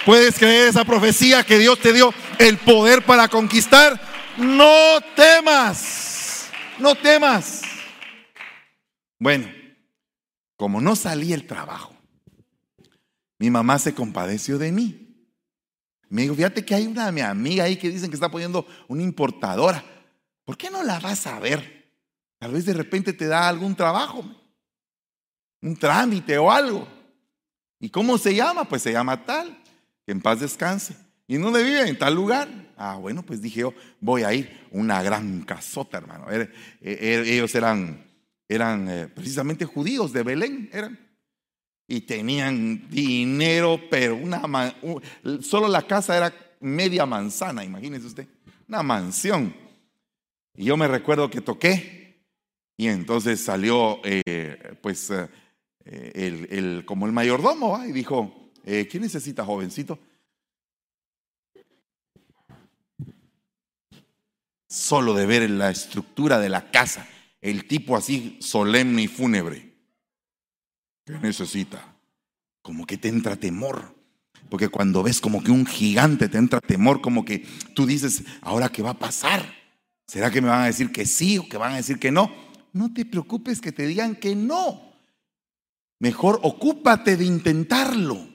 [0.05, 3.99] ¿Puedes creer esa profecía que Dios te dio el poder para conquistar?
[4.37, 6.51] No temas.
[6.79, 7.63] No temas.
[9.19, 9.51] Bueno,
[10.57, 11.90] como no salí el trabajo,
[13.41, 15.11] mi mamá se compadeció de mí
[16.11, 19.03] me dijo, fíjate que hay una mi amiga ahí que dicen que está poniendo una
[19.03, 19.83] importadora.
[20.45, 21.89] ¿Por qué no la vas a ver?
[22.39, 24.25] Tal vez de repente te da algún trabajo,
[25.63, 26.87] un trámite o algo.
[27.79, 28.65] ¿Y cómo se llama?
[28.65, 29.57] Pues se llama tal,
[30.05, 30.97] que en paz descanse.
[31.29, 31.89] ¿Y en dónde vive?
[31.89, 32.49] En tal lugar.
[32.77, 34.67] Ah, bueno, pues dije yo, voy a ir.
[34.73, 36.29] Una gran casota, hermano.
[36.29, 38.05] Er, er, ellos eran,
[38.49, 40.99] eran eh, precisamente judíos de Belén, eran
[41.91, 44.43] y tenían dinero, pero una
[45.43, 48.29] solo la casa era media manzana, imagínese usted,
[48.69, 49.53] una mansión.
[50.55, 52.23] Y yo me recuerdo que toqué
[52.77, 59.45] y entonces salió eh, pues eh, el, como el mayordomo y dijo, eh, ¿qué necesita
[59.45, 59.99] jovencito?
[64.69, 67.09] Solo de ver la estructura de la casa,
[67.41, 69.70] el tipo así solemne y fúnebre
[71.05, 71.95] ¿Qué necesita?
[72.63, 73.95] Como que te entra temor.
[74.49, 78.69] Porque cuando ves como que un gigante te entra temor, como que tú dices, ¿ahora
[78.69, 79.55] qué va a pasar?
[80.07, 82.33] ¿Será que me van a decir que sí o que van a decir que no?
[82.73, 84.91] No te preocupes que te digan que no.
[86.01, 88.29] Mejor ocúpate de intentarlo.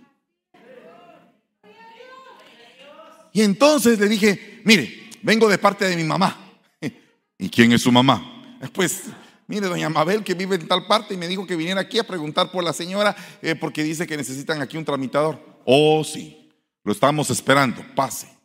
[3.33, 6.57] Y entonces le dije, mire, vengo de parte de mi mamá.
[7.37, 8.57] ¿Y quién es su mamá?
[8.71, 9.03] Pues
[9.47, 12.03] mire, doña Mabel que vive en tal parte y me dijo que viniera aquí a
[12.03, 15.39] preguntar por la señora eh, porque dice que necesitan aquí un tramitador.
[15.65, 16.49] Oh, sí,
[16.83, 18.35] lo estamos esperando, pase.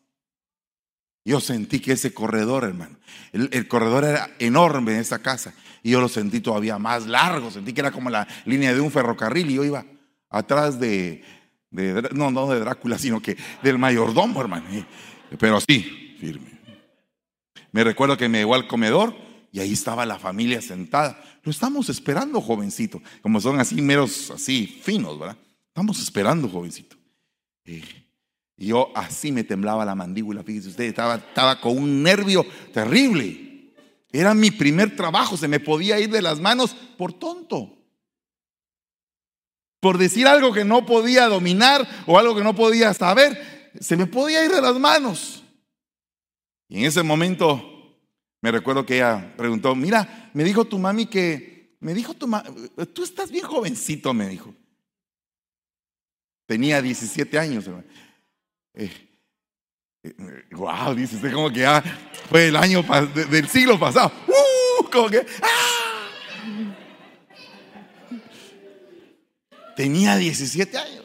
[1.24, 2.98] Yo sentí que ese corredor, hermano,
[3.32, 7.74] el, corredor era enorme en esa casa y yo lo sentí todavía más largo, sentí
[7.74, 9.84] que era como la línea de un ferrocarril y yo iba
[10.30, 11.22] atrás de,
[11.70, 14.66] no, no de Drácula, sino que del mayordomo, hermano,
[15.38, 16.58] pero así, firme.
[17.72, 19.14] Me recuerdo que me llevó al comedor
[19.52, 21.20] y ahí estaba la familia sentada.
[21.42, 23.02] Lo estamos esperando, jovencito.
[23.22, 25.36] Como son así meros, así finos, ¿verdad?
[25.68, 26.96] Estamos esperando, jovencito.
[27.64, 33.72] Y yo así me temblaba la mandíbula, fíjese usted, estaba, estaba con un nervio terrible.
[34.12, 37.76] Era mi primer trabajo, se me podía ir de las manos por tonto.
[39.80, 44.06] Por decir algo que no podía dominar o algo que no podía saber, se me
[44.06, 45.42] podía ir de las manos.
[46.68, 47.79] Y en ese momento
[48.42, 52.48] me recuerdo que ella preguntó, mira, me dijo tu mami que, me dijo tu mami,
[52.94, 54.54] tú estás bien jovencito, me dijo.
[56.46, 57.66] Tenía 17 años.
[58.74, 58.90] Eh,
[60.52, 61.82] wow, dice usted como que ya
[62.28, 62.82] fue el año
[63.30, 64.10] del siglo pasado.
[64.26, 65.80] Uh, como que, ¡ah!
[69.76, 71.04] Tenía 17 años.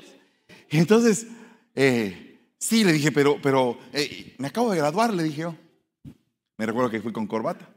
[0.69, 1.27] Entonces,
[1.75, 5.55] eh, sí, le dije, pero, pero eh, me acabo de graduar, le dije yo.
[6.57, 7.67] Me recuerdo que fui con corbata.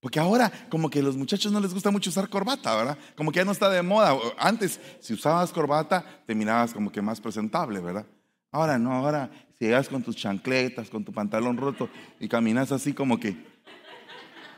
[0.00, 2.98] Porque ahora como que a los muchachos no les gusta mucho usar corbata, ¿verdad?
[3.16, 4.16] Como que ya no está de moda.
[4.38, 8.06] Antes, si usabas corbata, te mirabas como que más presentable, ¿verdad?
[8.52, 12.92] Ahora no, ahora si llegas con tus chancletas, con tu pantalón roto y caminas así
[12.92, 13.36] como que,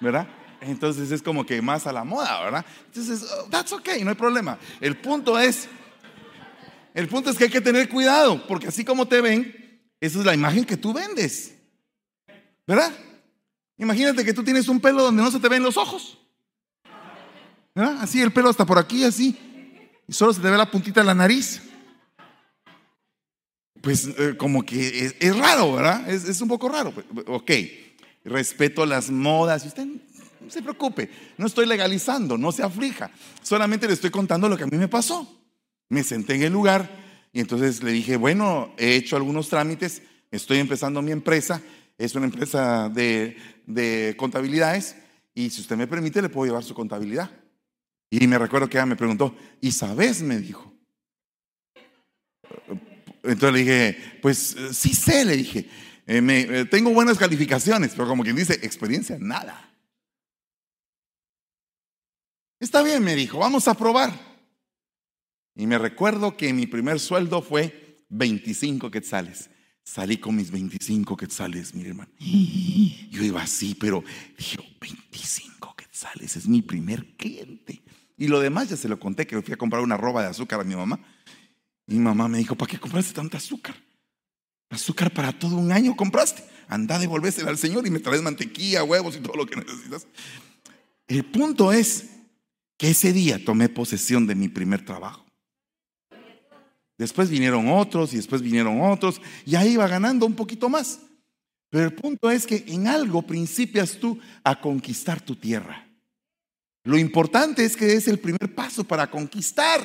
[0.00, 0.28] ¿verdad?
[0.60, 2.66] Entonces es como que más a la moda, ¿verdad?
[2.86, 4.58] Entonces, oh, that's okay, no hay problema.
[4.78, 5.68] El punto es,
[6.92, 10.24] el punto es que hay que tener cuidado, porque así como te ven, esa es
[10.24, 11.54] la imagen que tú vendes,
[12.66, 12.92] ¿verdad?
[13.80, 16.18] Imagínate que tú tienes un pelo donde no se te ven los ojos.
[17.74, 17.96] ¿verdad?
[18.02, 19.38] Así el pelo hasta por aquí, así.
[20.06, 21.62] Y solo se te ve la puntita de la nariz.
[23.80, 26.10] Pues eh, como que es, raro, ¿verdad?
[26.10, 26.92] Es, un poco raro.
[27.26, 27.50] Ok,
[28.24, 29.64] respeto las modas.
[29.64, 33.10] Usted no se preocupe, no estoy legalizando, no se aflija.
[33.42, 35.40] Solamente le estoy contando lo que a mí me pasó.
[35.88, 36.90] Me senté en el lugar
[37.32, 41.62] y entonces le dije, bueno, he hecho algunos trámites, estoy empezando mi empresa
[42.00, 43.36] es una empresa de,
[44.16, 44.96] contabilidades
[45.34, 47.30] y si usted me permite le puedo llevar su contabilidad.
[48.10, 50.20] Y me recuerdo que ella me preguntó, ¿y sabes?
[50.22, 50.72] Me dijo.
[53.22, 55.68] Entonces le dije, pues sí sé, le dije,
[56.06, 59.70] eh, eh, tengo buenas calificaciones, pero como quien dice, experiencia, nada.
[62.58, 64.12] Está bien, me dijo, vamos a probar.
[65.54, 69.49] Y me recuerdo que mi primer sueldo fue 25 quetzales.
[69.90, 72.12] Salí con mis 25 quetzales, mi hermano.
[73.10, 74.04] Yo iba así, pero
[74.38, 77.82] dije, 25 quetzales, es mi primer cliente.
[78.16, 80.60] Y lo demás ya se lo conté, que fui a comprar una roba de azúcar
[80.60, 81.00] a mi mamá.
[81.88, 83.74] Mi mamá me dijo, ¿para qué compraste tanta azúcar?
[84.68, 86.44] Azúcar para todo un año compraste.
[86.68, 90.06] Anda, devolvésela al Señor y me traes mantequilla, huevos y todo lo que necesitas.
[91.08, 92.10] El punto es
[92.76, 95.26] que ese día tomé posesión de mi primer trabajo.
[97.00, 101.00] Después vinieron otros y después vinieron otros y ahí iba ganando un poquito más.
[101.70, 105.88] Pero el punto es que en algo principias tú a conquistar tu tierra.
[106.84, 109.80] Lo importante es que es el primer paso para conquistar.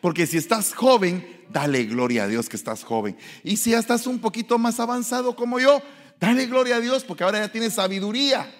[0.00, 3.16] Porque si estás joven, dale gloria a Dios que estás joven.
[3.44, 5.80] Y si ya estás un poquito más avanzado como yo,
[6.18, 8.52] dale gloria a Dios porque ahora ya tienes sabiduría.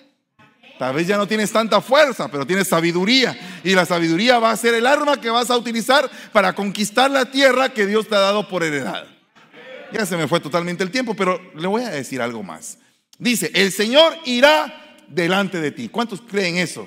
[0.79, 3.37] Tal vez ya no tienes tanta fuerza, pero tienes sabiduría.
[3.65, 7.31] Y la sabiduría va a ser el arma que vas a utilizar para conquistar la
[7.31, 9.07] tierra que Dios te ha dado por heredad.
[9.93, 12.79] Ya se me fue totalmente el tiempo, pero le voy a decir algo más.
[13.19, 15.89] Dice, el Señor irá delante de ti.
[15.89, 16.87] ¿Cuántos creen eso?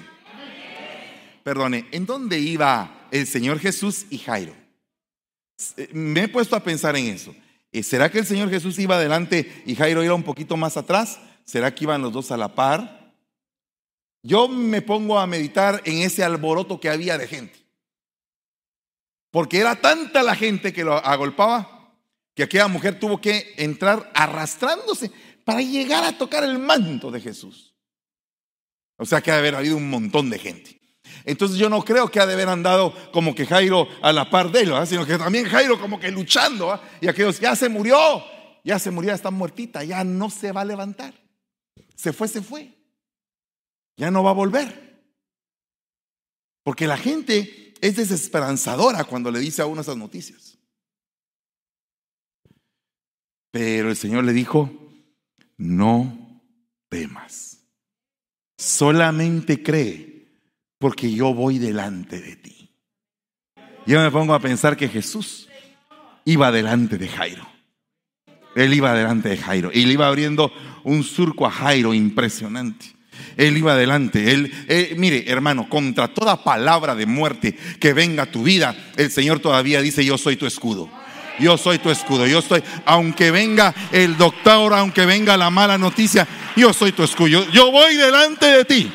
[1.43, 4.53] Perdone, ¿en dónde iba el Señor Jesús y Jairo?
[5.77, 7.33] Eh, me he puesto a pensar en eso.
[7.71, 11.19] Eh, ¿Será que el Señor Jesús iba adelante y Jairo iba un poquito más atrás?
[11.45, 12.98] ¿Será que iban los dos a la par?
[14.21, 17.59] Yo me pongo a meditar en ese alboroto que había de gente.
[19.31, 21.79] Porque era tanta la gente que lo agolpaba
[22.35, 25.11] que aquella mujer tuvo que entrar arrastrándose
[25.43, 27.75] para llegar a tocar el manto de Jesús.
[28.97, 30.79] O sea que ha de haber habido un montón de gente.
[31.25, 34.51] Entonces yo no creo que ha de haber andado como que Jairo a la par
[34.51, 36.79] de él, sino que también Jairo como que luchando.
[37.01, 38.23] Y aquellos, ya se murió,
[38.63, 41.13] ya se murió, está muertita, ya no se va a levantar.
[41.95, 42.78] Se fue, se fue
[43.99, 45.03] ya no va a volver.
[46.63, 50.57] Porque la gente es desesperanzadora cuando le dice a uno esas noticias.
[53.51, 54.71] Pero el Señor le dijo,
[55.57, 56.41] no
[56.87, 57.65] temas,
[58.57, 60.27] solamente cree,
[60.77, 62.69] porque yo voy delante de ti.
[63.85, 65.49] Yo me pongo a pensar que Jesús
[66.23, 67.45] iba delante de Jairo.
[68.55, 72.98] Él iba delante de Jairo y le iba abriendo un surco a Jairo impresionante.
[73.37, 74.31] Él iba adelante.
[74.31, 74.51] Él,
[74.97, 80.03] mire, hermano, contra toda palabra de muerte que venga tu vida, el Señor todavía dice,
[80.03, 80.89] yo soy tu escudo.
[81.39, 82.27] Yo soy tu escudo.
[82.27, 87.49] Yo estoy, aunque venga el doctor, aunque venga la mala noticia, yo soy tu escudo.
[87.51, 88.91] Yo voy delante de ti.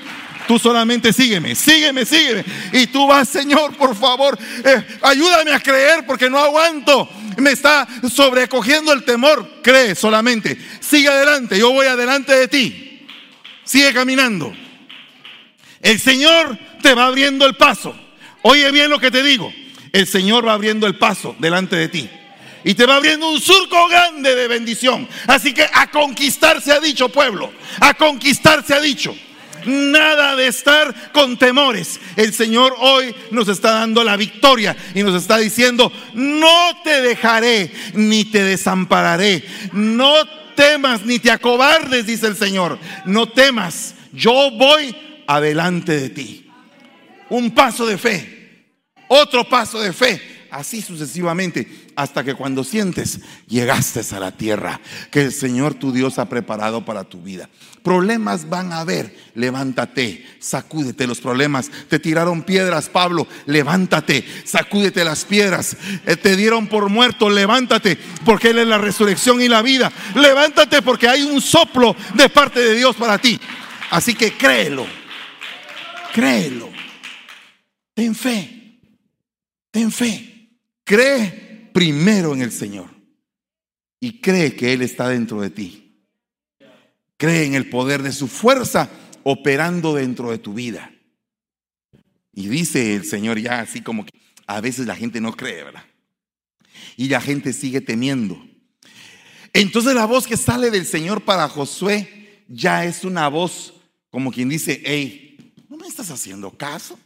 [0.47, 2.45] Tú solamente sígueme, sígueme, sígueme.
[2.73, 7.09] Y tú vas, Señor, por favor, eh, ayúdame a creer porque no aguanto.
[7.39, 9.61] Me está sobrecogiendo el temor.
[9.63, 10.59] Cree solamente.
[10.81, 11.59] Sigue adelante.
[11.59, 12.84] Yo voy adelante de ti.
[13.65, 14.53] Sigue caminando.
[15.81, 17.95] El Señor te va abriendo el paso.
[18.43, 19.53] Oye bien lo que te digo.
[19.93, 22.11] El Señor va abriendo el paso delante de ti.
[22.65, 25.07] Y te va abriendo un surco grande de bendición.
[25.27, 27.53] Así que a conquistar se ha dicho, pueblo.
[27.81, 29.15] A conquistar se ha dicho.
[29.67, 32.01] Nada de estar con temores.
[32.17, 37.73] El Señor hoy nos está dando la victoria y nos está diciendo, no te dejaré
[37.95, 39.45] ni te desampararé.
[39.73, 40.15] No
[40.55, 42.79] temas ni te acobardes, dice el Señor.
[43.05, 44.97] No temas, yo voy
[45.27, 46.51] adelante de ti.
[47.31, 48.67] Un paso de fe,
[49.09, 51.67] otro paso de fe, así sucesivamente,
[51.97, 54.81] hasta que cuando sientes, llegaste a la tierra
[55.11, 57.49] que el Señor tu Dios ha preparado para tu vida.
[57.83, 61.71] Problemas van a haber, levántate, sacúdete los problemas.
[61.89, 65.77] Te tiraron piedras, Pablo, levántate, sacúdete las piedras.
[66.07, 69.93] Eh, te dieron por muerto, levántate, porque Él es la resurrección y la vida.
[70.15, 73.39] Levántate porque hay un soplo de parte de Dios para ti.
[73.91, 74.87] Así que créelo,
[76.15, 76.71] créelo.
[77.95, 78.81] Ten fe,
[79.71, 80.49] ten fe.
[80.85, 81.44] Cree
[81.75, 82.89] primero en el Señor
[83.99, 86.07] y cree que Él está dentro de ti.
[87.17, 88.89] Cree en el poder de su fuerza
[89.25, 90.93] operando dentro de tu vida.
[92.33, 94.13] Y dice el Señor ya así como que
[94.47, 95.85] a veces la gente no cree, ¿verdad?
[96.97, 98.41] Y la gente sigue temiendo.
[99.53, 103.75] Entonces la voz que sale del Señor para Josué ya es una voz
[104.11, 106.97] como quien dice, hey, ¿no me estás haciendo caso?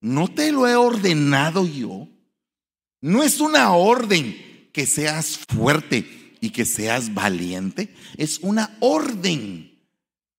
[0.00, 2.08] ¿No te lo he ordenado yo?
[3.00, 9.78] No es una orden que seas fuerte y que seas valiente, es una orden.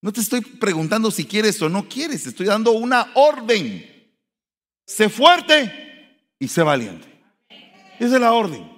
[0.02, 3.86] No te estoy preguntando si quieres o no quieres, estoy dando una orden.
[4.86, 7.08] Sé fuerte y sé valiente.
[8.00, 8.70] Esa es la orden.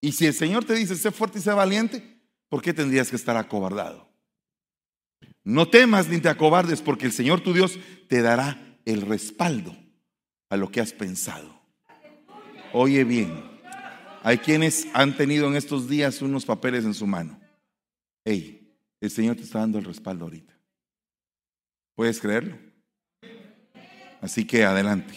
[0.00, 3.16] Y si el Señor te dice, sé fuerte y sé valiente, ¿por qué tendrías que
[3.16, 4.08] estar acobardado?
[5.44, 7.78] No temas ni te acobardes porque el Señor tu Dios
[8.08, 9.76] te dará el respaldo
[10.50, 11.51] a lo que has pensado.
[12.72, 13.32] Oye bien,
[14.22, 17.38] hay quienes han tenido en estos días unos papeles en su mano.
[18.24, 20.56] Hey, el Señor te está dando el respaldo ahorita.
[21.94, 22.56] ¿Puedes creerlo?
[24.20, 25.14] Así que adelante.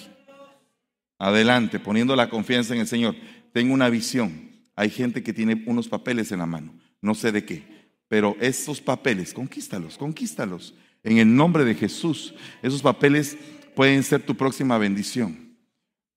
[1.17, 3.15] Adelante, poniendo la confianza en el Señor.
[3.53, 4.51] Tengo una visión.
[4.75, 6.77] Hay gente que tiene unos papeles en la mano.
[7.01, 7.63] No sé de qué.
[8.09, 10.73] Pero esos papeles, conquístalos, conquístalos.
[11.03, 12.33] En el nombre de Jesús.
[12.61, 13.37] Esos papeles
[13.75, 15.44] pueden ser tu próxima bendición.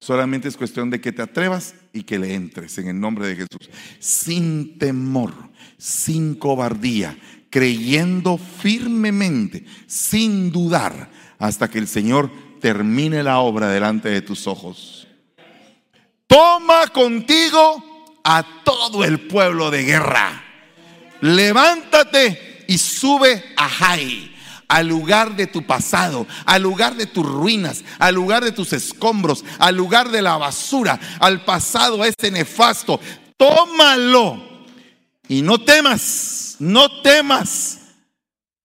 [0.00, 3.36] Solamente es cuestión de que te atrevas y que le entres en el nombre de
[3.36, 3.68] Jesús.
[3.98, 5.34] Sin temor,
[5.76, 7.18] sin cobardía,
[7.50, 12.30] creyendo firmemente, sin dudar, hasta que el Señor
[12.60, 15.08] termine la obra delante de tus ojos.
[16.26, 20.44] Toma contigo a todo el pueblo de guerra.
[21.20, 24.37] Levántate y sube a Jai
[24.68, 29.44] al lugar de tu pasado, al lugar de tus ruinas, al lugar de tus escombros,
[29.58, 33.00] al lugar de la basura, al pasado ese nefasto.
[33.36, 34.42] Tómalo
[35.28, 37.78] y no temas, no temas.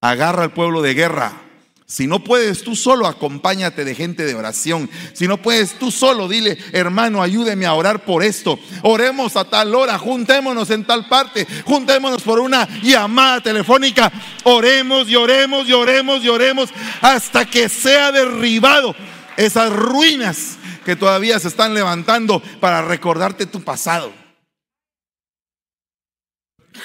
[0.01, 1.42] Agarra al pueblo de guerra
[1.86, 4.89] si no puedes tú solo, acompáñate de gente de oración.
[5.13, 8.57] Si no puedes tú solo, dile, hermano, ayúdeme a orar por esto.
[8.81, 14.11] Oremos a tal hora, juntémonos en tal parte, juntémonos por una llamada telefónica.
[14.43, 16.69] Oremos y oremos y oremos y oremos
[17.01, 18.95] hasta que sea derribado
[19.36, 24.13] esas ruinas que todavía se están levantando para recordarte tu pasado.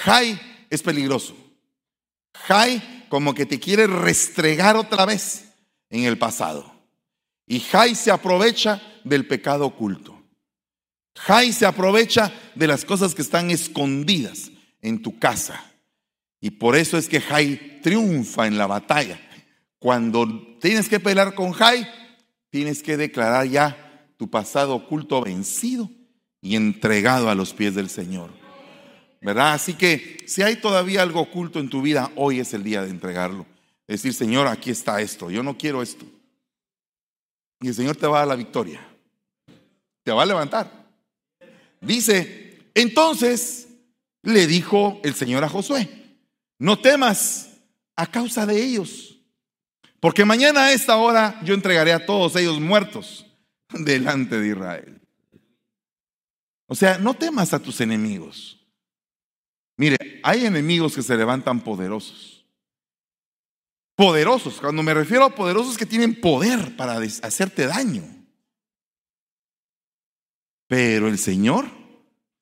[0.05, 0.39] Jai
[0.71, 1.37] es peligroso.
[2.47, 5.49] Jai como que te quiere restregar otra vez
[5.91, 6.73] en el pasado.
[7.47, 10.23] Y Jai se aprovecha del pecado oculto.
[11.15, 14.51] Jai se aprovecha de las cosas que están escondidas
[14.83, 15.65] en tu casa.
[16.41, 19.21] Y por eso es que Jai triunfa en la batalla.
[19.79, 21.89] Cuando tienes que pelear con Jai,
[22.51, 25.91] tienes que declarar ya tu pasado oculto vencido
[26.41, 28.38] y entregado a los pies del Señor.
[29.21, 29.55] ¿Verdad?
[29.55, 32.91] Así que si hay todavía algo oculto en tu vida, hoy es el día de
[32.91, 33.47] entregarlo.
[33.87, 36.05] Decir, Señor, aquí está esto, yo no quiero esto.
[37.61, 38.87] Y el Señor te va a dar la victoria.
[40.05, 40.71] Te va a levantar.
[41.81, 43.69] Dice, entonces
[44.23, 45.89] le dijo el Señor a Josué,
[46.59, 47.51] no temas
[47.97, 49.19] a causa de ellos,
[50.01, 53.27] porque mañana a esta hora yo entregaré a todos ellos muertos
[53.71, 55.01] delante de Israel.
[56.67, 58.59] O sea, no temas a tus enemigos.
[59.79, 62.45] Mire, hay enemigos que se levantan poderosos.
[63.95, 68.05] Poderosos, cuando me refiero a poderosos que tienen poder para hacerte daño.
[70.67, 71.67] Pero el Señor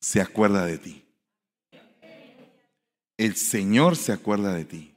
[0.01, 1.05] se acuerda de ti.
[3.19, 4.95] El Señor se acuerda de ti.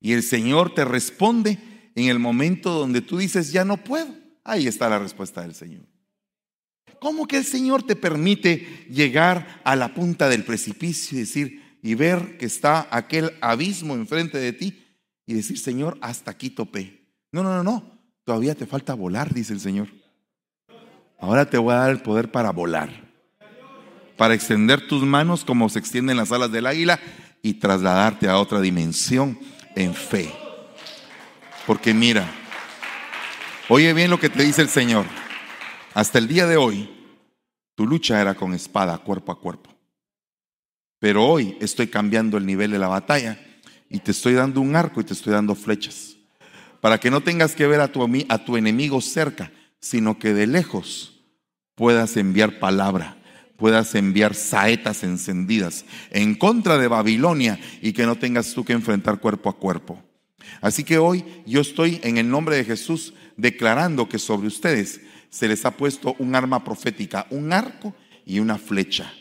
[0.00, 1.58] Y el Señor te responde
[1.94, 4.14] en el momento donde tú dices, ya no puedo.
[4.44, 5.91] Ahí está la respuesta del Señor.
[7.02, 11.96] ¿Cómo que el Señor te permite llegar a la punta del precipicio y decir y
[11.96, 14.86] ver que está aquel abismo enfrente de ti
[15.26, 17.08] y decir, Señor, hasta aquí topé?
[17.32, 17.98] No, no, no, no.
[18.22, 19.88] Todavía te falta volar, dice el Señor.
[21.18, 22.88] Ahora te voy a dar el poder para volar,
[24.16, 27.00] para extender tus manos como se extienden las alas del águila
[27.42, 29.36] y trasladarte a otra dimensión
[29.74, 30.32] en fe.
[31.66, 32.30] Porque mira,
[33.68, 35.04] oye bien lo que te dice el Señor.
[35.94, 36.88] Hasta el día de hoy,
[37.74, 39.70] tu lucha era con espada, cuerpo a cuerpo.
[40.98, 43.38] Pero hoy estoy cambiando el nivel de la batalla
[43.90, 46.16] y te estoy dando un arco y te estoy dando flechas.
[46.80, 50.46] Para que no tengas que ver a tu, a tu enemigo cerca, sino que de
[50.46, 51.20] lejos
[51.74, 53.18] puedas enviar palabra,
[53.56, 59.20] puedas enviar saetas encendidas en contra de Babilonia y que no tengas tú que enfrentar
[59.20, 60.02] cuerpo a cuerpo.
[60.60, 65.00] Así que hoy yo estoy en el nombre de Jesús declarando que sobre ustedes
[65.32, 67.94] se les ha puesto un arma profética, un arco
[68.26, 69.12] y una flecha.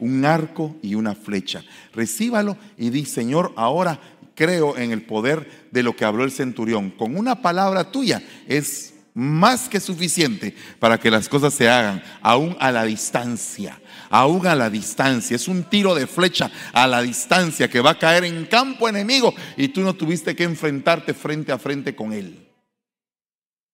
[0.00, 1.62] Un arco y una flecha.
[1.94, 4.00] Recíbalo y di, Señor, ahora
[4.34, 6.90] creo en el poder de lo que habló el centurión.
[6.90, 12.56] Con una palabra tuya es más que suficiente para que las cosas se hagan, aún
[12.58, 15.36] a la distancia, aún a la distancia.
[15.36, 19.32] Es un tiro de flecha a la distancia que va a caer en campo enemigo
[19.56, 22.49] y tú no tuviste que enfrentarte frente a frente con él.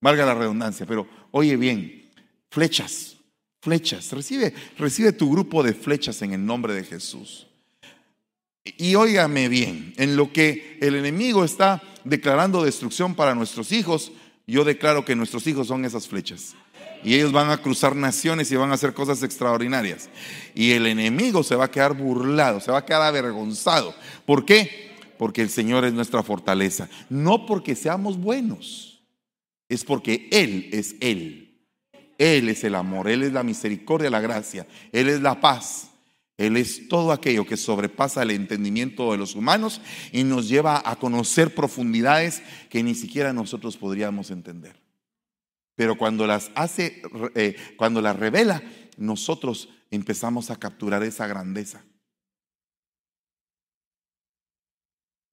[0.00, 2.10] Valga la redundancia, pero oye bien,
[2.50, 3.16] flechas,
[3.60, 7.46] flechas, recibe, recibe tu grupo de flechas en el nombre de Jesús.
[8.64, 14.12] Y óigame bien, en lo que el enemigo está declarando destrucción para nuestros hijos,
[14.46, 16.54] yo declaro que nuestros hijos son esas flechas.
[17.04, 20.08] Y ellos van a cruzar naciones y van a hacer cosas extraordinarias.
[20.54, 23.94] Y el enemigo se va a quedar burlado, se va a quedar avergonzado.
[24.24, 24.96] ¿Por qué?
[25.18, 26.88] Porque el Señor es nuestra fortaleza.
[27.08, 28.95] No porque seamos buenos,
[29.68, 31.42] es porque Él es Él.
[32.18, 35.90] Él es el amor, Él es la misericordia, la gracia, Él es la paz.
[36.38, 39.80] Él es todo aquello que sobrepasa el entendimiento de los humanos
[40.12, 44.76] y nos lleva a conocer profundidades que ni siquiera nosotros podríamos entender.
[45.76, 47.02] Pero cuando las hace,
[47.34, 48.62] eh, cuando las revela,
[48.98, 51.82] nosotros empezamos a capturar esa grandeza.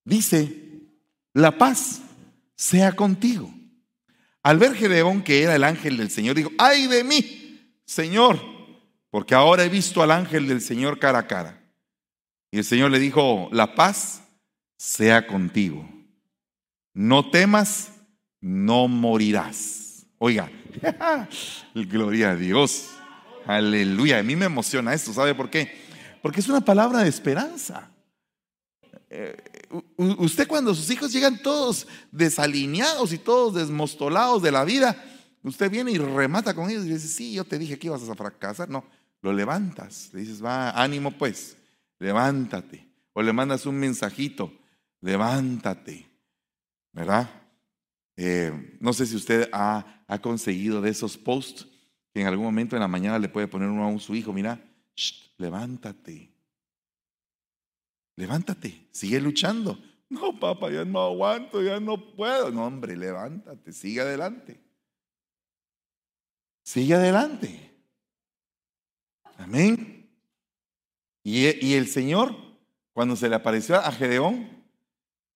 [0.06, 0.88] Dice,
[1.34, 2.02] la paz
[2.56, 3.54] sea contigo.
[4.44, 8.40] Al ver Gedeón que era el ángel del Señor, dijo, ay de mí, Señor,
[9.10, 11.62] porque ahora he visto al ángel del Señor cara a cara.
[12.52, 14.22] Y el Señor le dijo, la paz
[14.78, 15.90] sea contigo.
[16.94, 17.92] No temas,
[18.42, 20.06] no morirás.
[20.20, 20.52] Oiga,
[21.74, 22.90] gloria a Dios.
[23.46, 24.20] Aleluya.
[24.20, 25.14] A mí me emociona esto.
[25.14, 25.82] ¿Sabe por qué?
[26.22, 27.90] Porque es una palabra de esperanza.
[29.10, 29.36] Eh,
[29.98, 35.04] usted cuando sus hijos llegan todos desalineados y todos desmostolados de la vida,
[35.44, 38.16] usted viene y remata con ellos y dice, sí, yo te dije que ibas a
[38.16, 38.70] fracasar.
[38.70, 38.86] No,
[39.22, 41.58] lo levantas, le dices, va, ánimo pues,
[42.00, 42.88] levántate.
[43.14, 44.52] O le mandas un mensajito,
[45.02, 46.10] levántate,
[46.92, 47.30] ¿verdad?
[48.16, 51.68] Eh, no sé si usted ha, ha, conseguido de esos posts
[52.14, 54.60] que en algún momento en la mañana le puede poner uno a su hijo, mira,
[55.38, 56.33] levántate,
[58.16, 59.80] levántate, sigue luchando.
[60.10, 62.52] No, papá, ya no aguanto, ya no puedo.
[62.52, 64.60] No, hombre, levántate, sigue adelante.
[66.64, 67.72] Sigue adelante.
[69.38, 70.10] Amén.
[71.24, 72.36] Y, el Señor,
[72.92, 74.50] cuando se le apareció a Gedeón,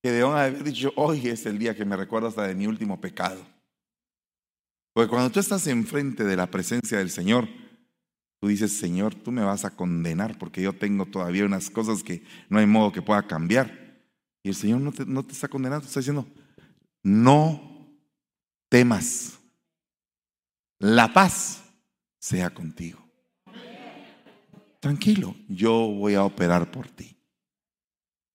[0.04, 3.42] Gedeón había dicho, hoy es el día que me recuerda hasta de mi último pecado.
[4.94, 7.48] Porque cuando tú estás enfrente de la presencia del Señor,
[8.40, 12.24] tú dices, Señor, tú me vas a condenar porque yo tengo todavía unas cosas que
[12.50, 14.02] no hay modo que pueda cambiar.
[14.44, 16.28] Y el Señor no te, está condenando, te está diciendo,
[17.04, 18.00] no
[18.70, 19.40] temas,
[20.80, 21.64] la paz
[22.20, 23.08] sea contigo
[24.80, 27.18] tranquilo, yo voy a operar por ti.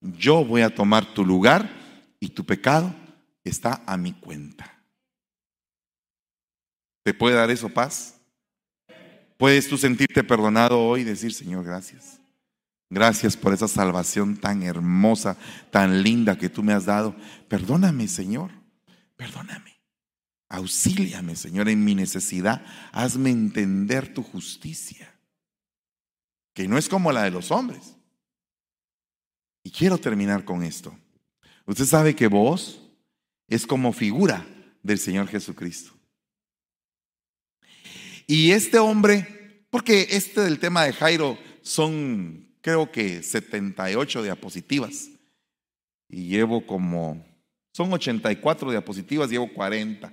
[0.01, 1.71] Yo voy a tomar tu lugar
[2.21, 2.95] y tu pecado
[3.43, 4.85] está a mi cuenta.
[7.05, 8.21] ¿Te puede dar eso paz?
[9.43, 12.21] ¿Puedes tú sentirte perdonado hoy y decir, Señor, gracias?
[12.89, 15.37] Gracias por esa salvación tan hermosa,
[15.73, 17.17] tan linda que tú me has dado.
[17.49, 18.53] Perdóname, Señor.
[19.17, 19.81] Perdóname.
[20.49, 22.65] Auxíliame, Señor, en mi necesidad.
[22.93, 25.13] Hazme entender tu justicia.
[26.55, 27.97] que no es como la de los hombres.
[29.65, 30.97] Y quiero terminar con esto.
[31.67, 32.81] Usted sabe que vos
[33.49, 34.47] es como figura
[34.85, 35.92] del Señor Jesucristo.
[38.33, 45.11] Y este hombre, porque este del tema de Jairo son creo que 78 diapositivas.
[46.09, 47.23] Y llevo como,
[47.75, 50.11] son 84 diapositivas, llevo 40.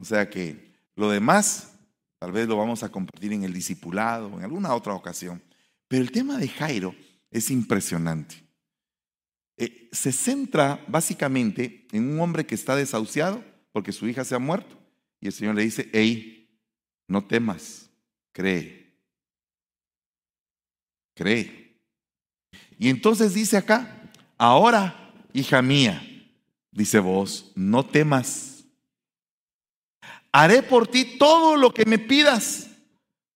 [0.00, 1.72] O sea que lo demás,
[2.18, 5.42] tal vez lo vamos a compartir en el discipulado en alguna otra ocasión.
[5.88, 6.94] Pero el tema de Jairo
[7.30, 8.34] es impresionante.
[9.56, 14.38] Eh, se centra básicamente en un hombre que está desahuciado porque su hija se ha
[14.38, 14.78] muerto.
[15.22, 16.33] Y el Señor le dice, hey,
[17.06, 17.90] no temas,
[18.32, 18.92] cree.
[21.14, 21.78] Cree.
[22.78, 26.02] Y entonces dice acá, ahora, hija mía,
[26.70, 28.64] dice vos, no temas.
[30.32, 32.68] Haré por ti todo lo que me pidas,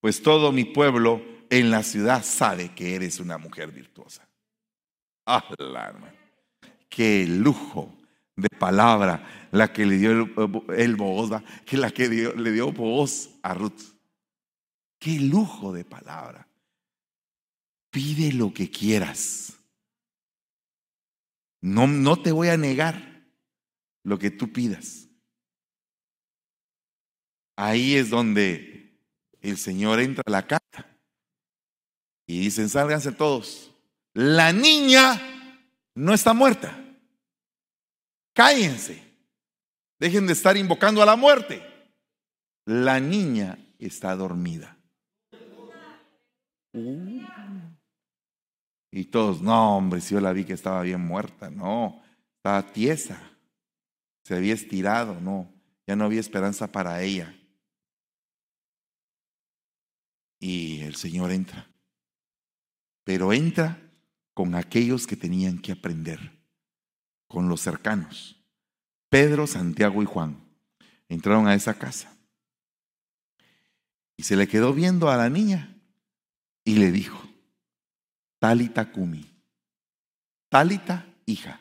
[0.01, 4.29] pues todo mi pueblo en la ciudad sabe que eres una mujer virtuosa.
[5.25, 5.45] Ah,
[6.89, 7.98] qué lujo
[8.39, 10.33] de palabra la que le dio el,
[10.77, 10.97] el
[11.67, 13.81] que la que le dio voz a Ruth.
[15.01, 16.47] Qué lujo de palabra.
[17.91, 19.55] Pide lo que quieras.
[21.61, 23.27] No, no te voy a negar
[24.05, 25.09] lo que tú pidas.
[27.57, 29.03] Ahí es donde
[29.41, 30.87] el Señor entra a la casa
[32.25, 33.73] y dicen, sálganse todos.
[34.15, 35.21] La niña
[35.97, 36.85] no está muerta.
[38.39, 39.03] Cállense.
[39.99, 41.61] Dejen de estar invocando a la muerte.
[42.67, 44.79] La niña está dormida.
[46.73, 47.21] Uh.
[48.93, 52.01] Y todos, no, hombre, si yo la vi que estaba bien muerta, no,
[52.37, 53.21] estaba tiesa,
[54.25, 55.53] se había estirado, no,
[55.85, 57.35] ya no había esperanza para ella.
[60.39, 61.69] Y el Señor entra,
[63.03, 63.83] pero entra
[64.33, 66.38] con aquellos que tenían que aprender,
[67.29, 68.43] con los cercanos.
[69.09, 70.37] Pedro, Santiago y Juan
[71.09, 72.17] entraron a esa casa.
[74.17, 75.77] Y se le quedó viendo a la niña
[76.65, 77.23] y le dijo,
[78.39, 79.25] Talita Kumi.
[80.49, 81.61] Talita, hija.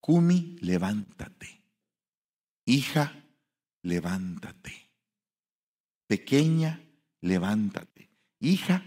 [0.00, 1.62] Kumi, levántate.
[2.66, 3.12] Hija,
[3.82, 4.90] levántate.
[6.06, 6.80] Pequeña,
[7.20, 8.10] levántate.
[8.40, 8.82] Hija,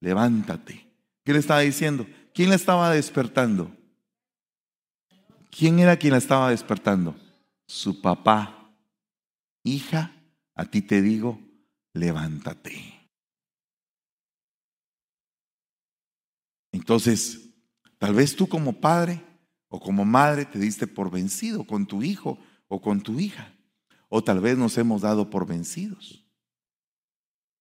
[0.00, 0.86] levántate.
[1.24, 2.06] ¿Qué le estaba diciendo?
[2.32, 3.74] ¿Quién la estaba despertando?
[5.56, 7.14] ¿Quién era quien la estaba despertando?
[7.68, 8.74] Su papá.
[9.62, 10.12] Hija,
[10.54, 11.40] a ti te digo,
[11.92, 13.08] levántate.
[16.72, 17.50] Entonces,
[17.98, 19.24] tal vez tú como padre
[19.68, 22.36] o como madre te diste por vencido con tu hijo
[22.66, 23.54] o con tu hija.
[24.08, 26.26] O tal vez nos hemos dado por vencidos.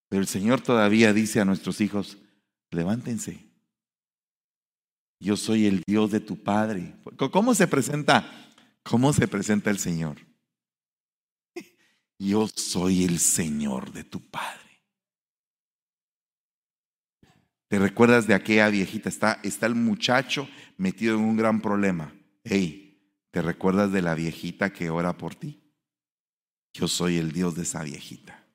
[0.09, 2.17] Pero el Señor todavía dice a nuestros hijos,
[2.71, 3.52] levántense.
[5.23, 6.95] Yo soy el Dios de tu Padre.
[7.31, 8.51] ¿Cómo se presenta?
[8.83, 10.17] ¿Cómo se presenta el Señor?
[12.19, 14.83] Yo soy el Señor de tu Padre.
[17.69, 19.07] ¿Te recuerdas de aquella viejita?
[19.07, 22.13] Está, está el muchacho metido en un gran problema.
[22.43, 23.01] Hey,
[23.31, 25.63] ¿te recuerdas de la viejita que ora por ti?
[26.73, 28.45] Yo soy el Dios de esa viejita.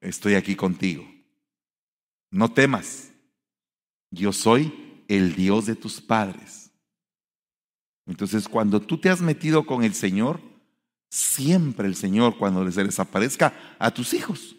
[0.00, 1.08] Estoy aquí contigo.
[2.32, 3.12] No temas.
[4.10, 6.70] Yo soy el Dios de tus padres.
[8.06, 10.40] Entonces, cuando tú te has metido con el Señor,
[11.10, 14.56] siempre el Señor, cuando se les aparezca a tus hijos,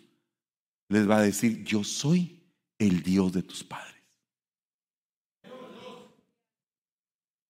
[0.89, 2.43] les va a decir, yo soy
[2.78, 3.93] el Dios de tus padres.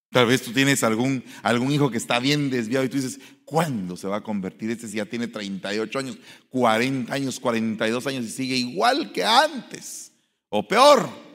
[0.10, 3.98] Tal vez tú tienes algún, algún hijo que está bien desviado y tú dices, ¿cuándo
[3.98, 4.70] se va a convertir?
[4.70, 6.18] Este si ya tiene 38 años,
[6.50, 10.14] 40 años, 42 años y sigue igual que antes,
[10.50, 11.33] o peor.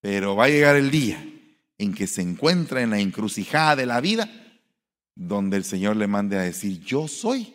[0.00, 1.24] Pero va a llegar el día
[1.78, 4.30] en que se encuentra en la encrucijada de la vida,
[5.14, 7.54] donde el Señor le mande a decir, yo soy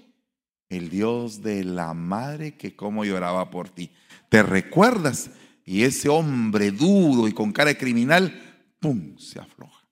[0.70, 3.92] el Dios de la madre que como lloraba por ti
[4.32, 5.30] te recuerdas
[5.66, 8.32] y ese hombre duro y con cara criminal,
[8.80, 9.86] ¡pum!, se afloja.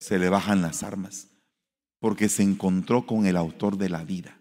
[0.00, 1.28] Se le bajan las armas
[1.98, 4.40] porque se encontró con el autor de la vida.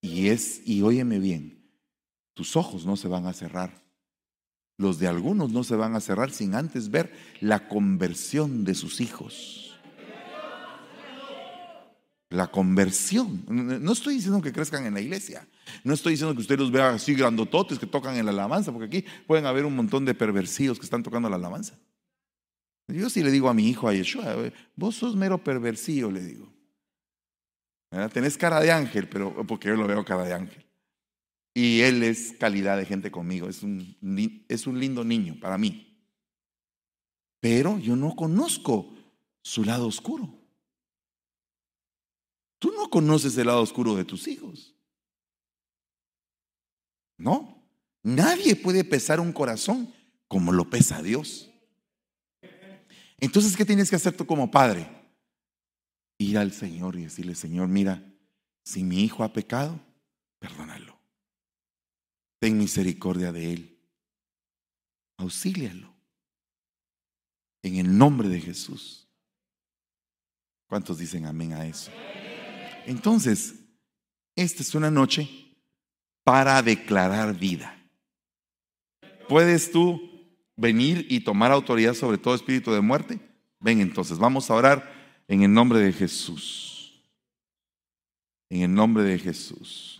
[0.00, 1.68] Y es, y óyeme bien,
[2.32, 3.82] tus ojos no se van a cerrar.
[4.78, 9.00] Los de algunos no se van a cerrar sin antes ver la conversión de sus
[9.00, 9.68] hijos
[12.30, 13.44] la conversión.
[13.48, 15.46] No estoy diciendo que crezcan en la iglesia.
[15.84, 18.86] No estoy diciendo que usted los vea así grandototes que tocan en la alabanza, porque
[18.86, 21.78] aquí pueden haber un montón de perversivos que están tocando la alabanza.
[22.86, 24.34] Yo sí le digo a mi hijo, a Yeshua,
[24.76, 26.52] vos sos mero perversivo, le digo.
[28.12, 30.64] Tenés cara de ángel, pero porque yo lo veo cara de ángel.
[31.60, 33.96] Y él es calidad de gente conmigo, es un,
[34.46, 36.00] es un lindo niño para mí.
[37.40, 38.94] Pero yo no conozco
[39.42, 40.32] su lado oscuro.
[42.60, 44.72] Tú no conoces el lado oscuro de tus hijos.
[47.16, 47.60] No,
[48.04, 49.92] nadie puede pesar un corazón
[50.28, 51.50] como lo pesa Dios.
[53.18, 54.88] Entonces, ¿qué tienes que hacer tú como padre?
[56.18, 58.00] Ir al Señor y decirle, Señor, mira,
[58.62, 59.87] si mi hijo ha pecado.
[62.38, 63.78] Ten misericordia de él.
[65.16, 65.92] Auxílialo.
[67.62, 69.08] En el nombre de Jesús.
[70.68, 71.90] ¿Cuántos dicen amén a eso?
[72.86, 73.54] Entonces,
[74.36, 75.28] esta es una noche
[76.24, 77.74] para declarar vida.
[79.28, 80.00] ¿Puedes tú
[80.56, 83.18] venir y tomar autoridad sobre todo espíritu de muerte?
[83.60, 84.92] Ven entonces, vamos a orar
[85.26, 87.02] en el nombre de Jesús.
[88.50, 89.97] En el nombre de Jesús.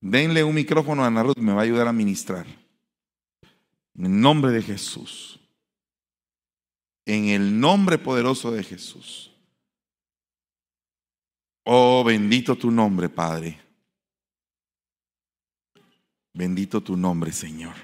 [0.00, 2.46] Denle un micrófono a Ana me va a ayudar a ministrar.
[3.94, 5.38] En el nombre de Jesús.
[7.04, 9.30] En el nombre poderoso de Jesús.
[11.64, 13.60] Oh, bendito tu nombre, Padre.
[16.32, 17.74] Bendito tu nombre, Señor.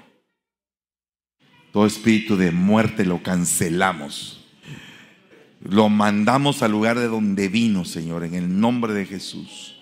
[1.71, 4.45] Todo espíritu de muerte lo cancelamos.
[5.59, 9.76] Lo mandamos al lugar de donde vino, Señor, en el nombre de Jesús.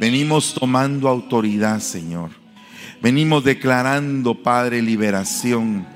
[0.00, 2.30] Venimos tomando autoridad, Señor.
[3.02, 5.86] Venimos declarando, Padre, liberación.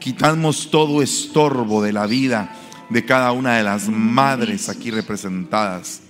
[0.00, 2.52] Quitamos todo estorbo de la vida
[2.90, 6.02] de cada una de las madres aquí representadas.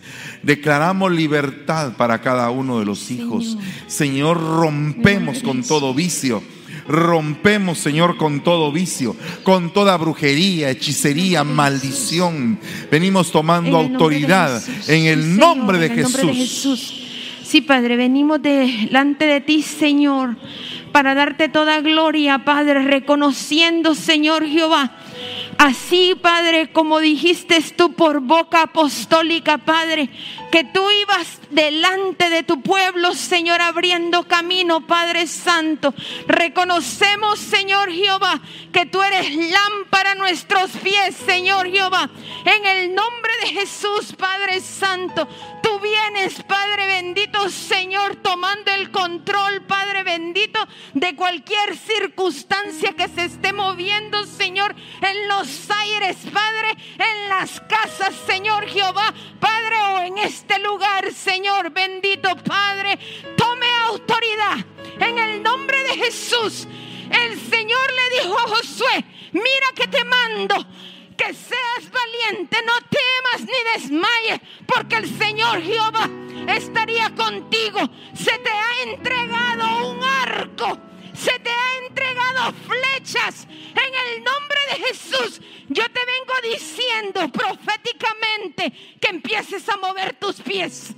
[0.42, 3.58] Declaramos libertad para cada uno de los hijos.
[3.88, 6.42] Señor, rompemos con todo vicio.
[6.88, 12.58] Rompemos, Señor, con todo vicio, con toda brujería, hechicería, maldición.
[12.90, 17.04] Venimos tomando autoridad en el nombre de Jesús.
[17.48, 20.36] Sí, Padre, venimos delante de ti, Señor,
[20.92, 24.98] para darte toda gloria, Padre, reconociendo, Señor Jehová,
[25.58, 30.08] Así, Padre, como dijiste tú por boca apostólica, Padre,
[30.52, 35.92] que tú ibas delante de tu pueblo, Señor, abriendo camino, Padre Santo.
[36.28, 38.40] Reconocemos, Señor Jehová,
[38.72, 42.08] que tú eres lámpara a nuestros pies, Señor Jehová.
[42.44, 45.26] En el nombre de Jesús, Padre Santo,
[45.62, 50.60] tú vienes, Padre bendito, Señor, tomando el control, Padre bendito,
[50.94, 54.47] de cualquier circunstancia que se esté moviendo, Señor,
[55.02, 61.70] en los aires, Padre, en las casas, Señor Jehová, Padre, o en este lugar, Señor
[61.70, 62.98] bendito Padre,
[63.36, 64.58] tome autoridad
[65.00, 66.66] en el nombre de Jesús.
[67.10, 70.66] El Señor le dijo a Josué, mira que te mando
[71.18, 76.08] que seas valiente, no temas ni desmayes, porque el Señor Jehová
[76.46, 77.80] estaría contigo.
[78.14, 80.78] Se te ha entregado un arco,
[81.18, 83.46] se te ha entregado flechas.
[83.48, 90.40] En el nombre de Jesús, yo te vengo diciendo proféticamente que empieces a mover tus
[90.40, 90.94] pies.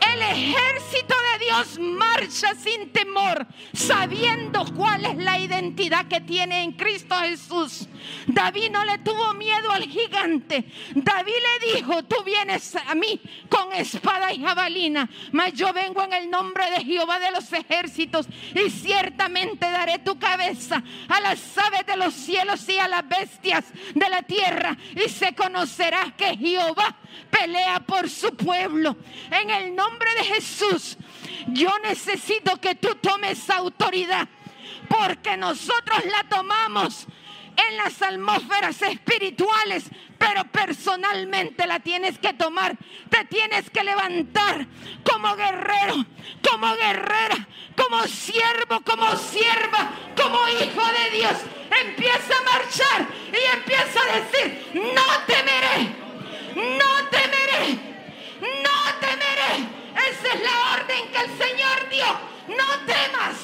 [0.00, 6.72] El ejército de Dios marcha sin temor, sabiendo cuál es la identidad que tiene en
[6.72, 7.88] Cristo Jesús.
[8.26, 10.64] David no le tuvo miedo al gigante.
[10.94, 16.12] David le dijo, tú vienes a mí con espada y jabalina, mas yo vengo en
[16.12, 21.86] el nombre de Jehová de los ejércitos y ciertamente daré tu cabeza a las aves
[21.86, 23.64] de los cielos y a las bestias
[23.94, 26.96] de la tierra y se conocerá que Jehová
[27.30, 28.96] pelea por su pueblo.
[29.30, 30.96] En el nombre de Jesús,
[31.48, 34.28] yo necesito que tú tomes autoridad
[34.88, 37.06] porque nosotros la tomamos
[37.56, 39.84] en las atmósferas espirituales,
[40.18, 42.76] pero personalmente la tienes que tomar.
[43.10, 44.66] Te tienes que levantar
[45.08, 46.04] como guerrero,
[46.48, 49.90] como guerrera, como siervo, como sierva,
[50.20, 51.36] como hijo de Dios.
[51.86, 56.03] Empieza a marchar y empieza a decir, no temeré,
[56.54, 57.78] no temeré,
[58.40, 59.68] no temeré.
[60.08, 62.06] Esa es la orden que el Señor dio.
[62.48, 63.36] No temas,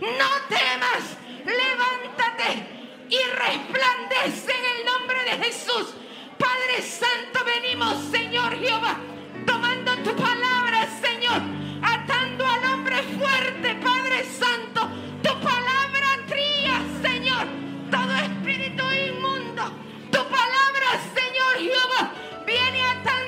[0.00, 2.78] no temas, levántate
[3.10, 5.94] y resplandece en el nombre de Jesús.
[6.38, 8.96] Padre Santo, venimos, Señor Jehová,
[9.44, 11.42] tomando tu palabra, Señor,
[11.82, 14.88] atando al hombre fuerte, Padre Santo.
[15.22, 17.46] Tu palabra tría, Señor,
[17.90, 19.72] todo espíritu inmundo.
[20.12, 22.12] Tu palabra, Señor Jehová,
[22.48, 23.27] viene atando,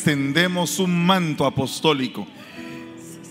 [0.00, 2.26] extendemos un manto apostólico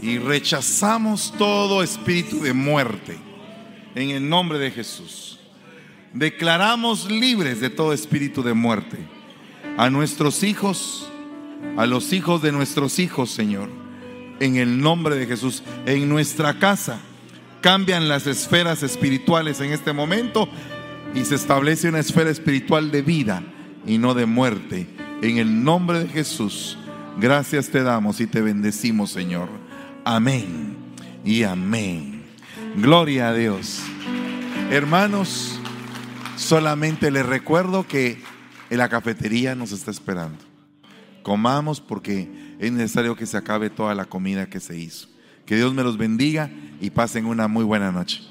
[0.03, 3.17] y rechazamos todo espíritu de muerte.
[3.95, 5.39] En el nombre de Jesús.
[6.13, 8.97] Declaramos libres de todo espíritu de muerte.
[9.78, 11.09] A nuestros hijos,
[11.76, 13.70] a los hijos de nuestros hijos, Señor.
[14.39, 15.63] En el nombre de Jesús.
[15.88, 16.99] En nuestra casa
[17.61, 20.47] cambian las esferas espirituales en este momento
[21.15, 23.41] y se establece una esfera espiritual de vida
[23.88, 24.99] y no de muerte.
[25.22, 26.78] En el nombre de Jesús,
[27.20, 29.49] gracias te damos y te bendecimos, Señor.
[30.05, 30.78] Amén
[31.26, 32.24] y amén.
[32.78, 33.82] Gloria a Dios.
[34.72, 35.59] Hermanos,
[36.38, 38.22] solamente les recuerdo que
[38.70, 40.38] en la cafetería nos está esperando.
[41.22, 45.09] Comamos porque es necesario que se acabe toda la comida que se hizo.
[45.45, 46.49] Que Dios me los bendiga
[46.80, 48.22] y pasen una muy buena noche.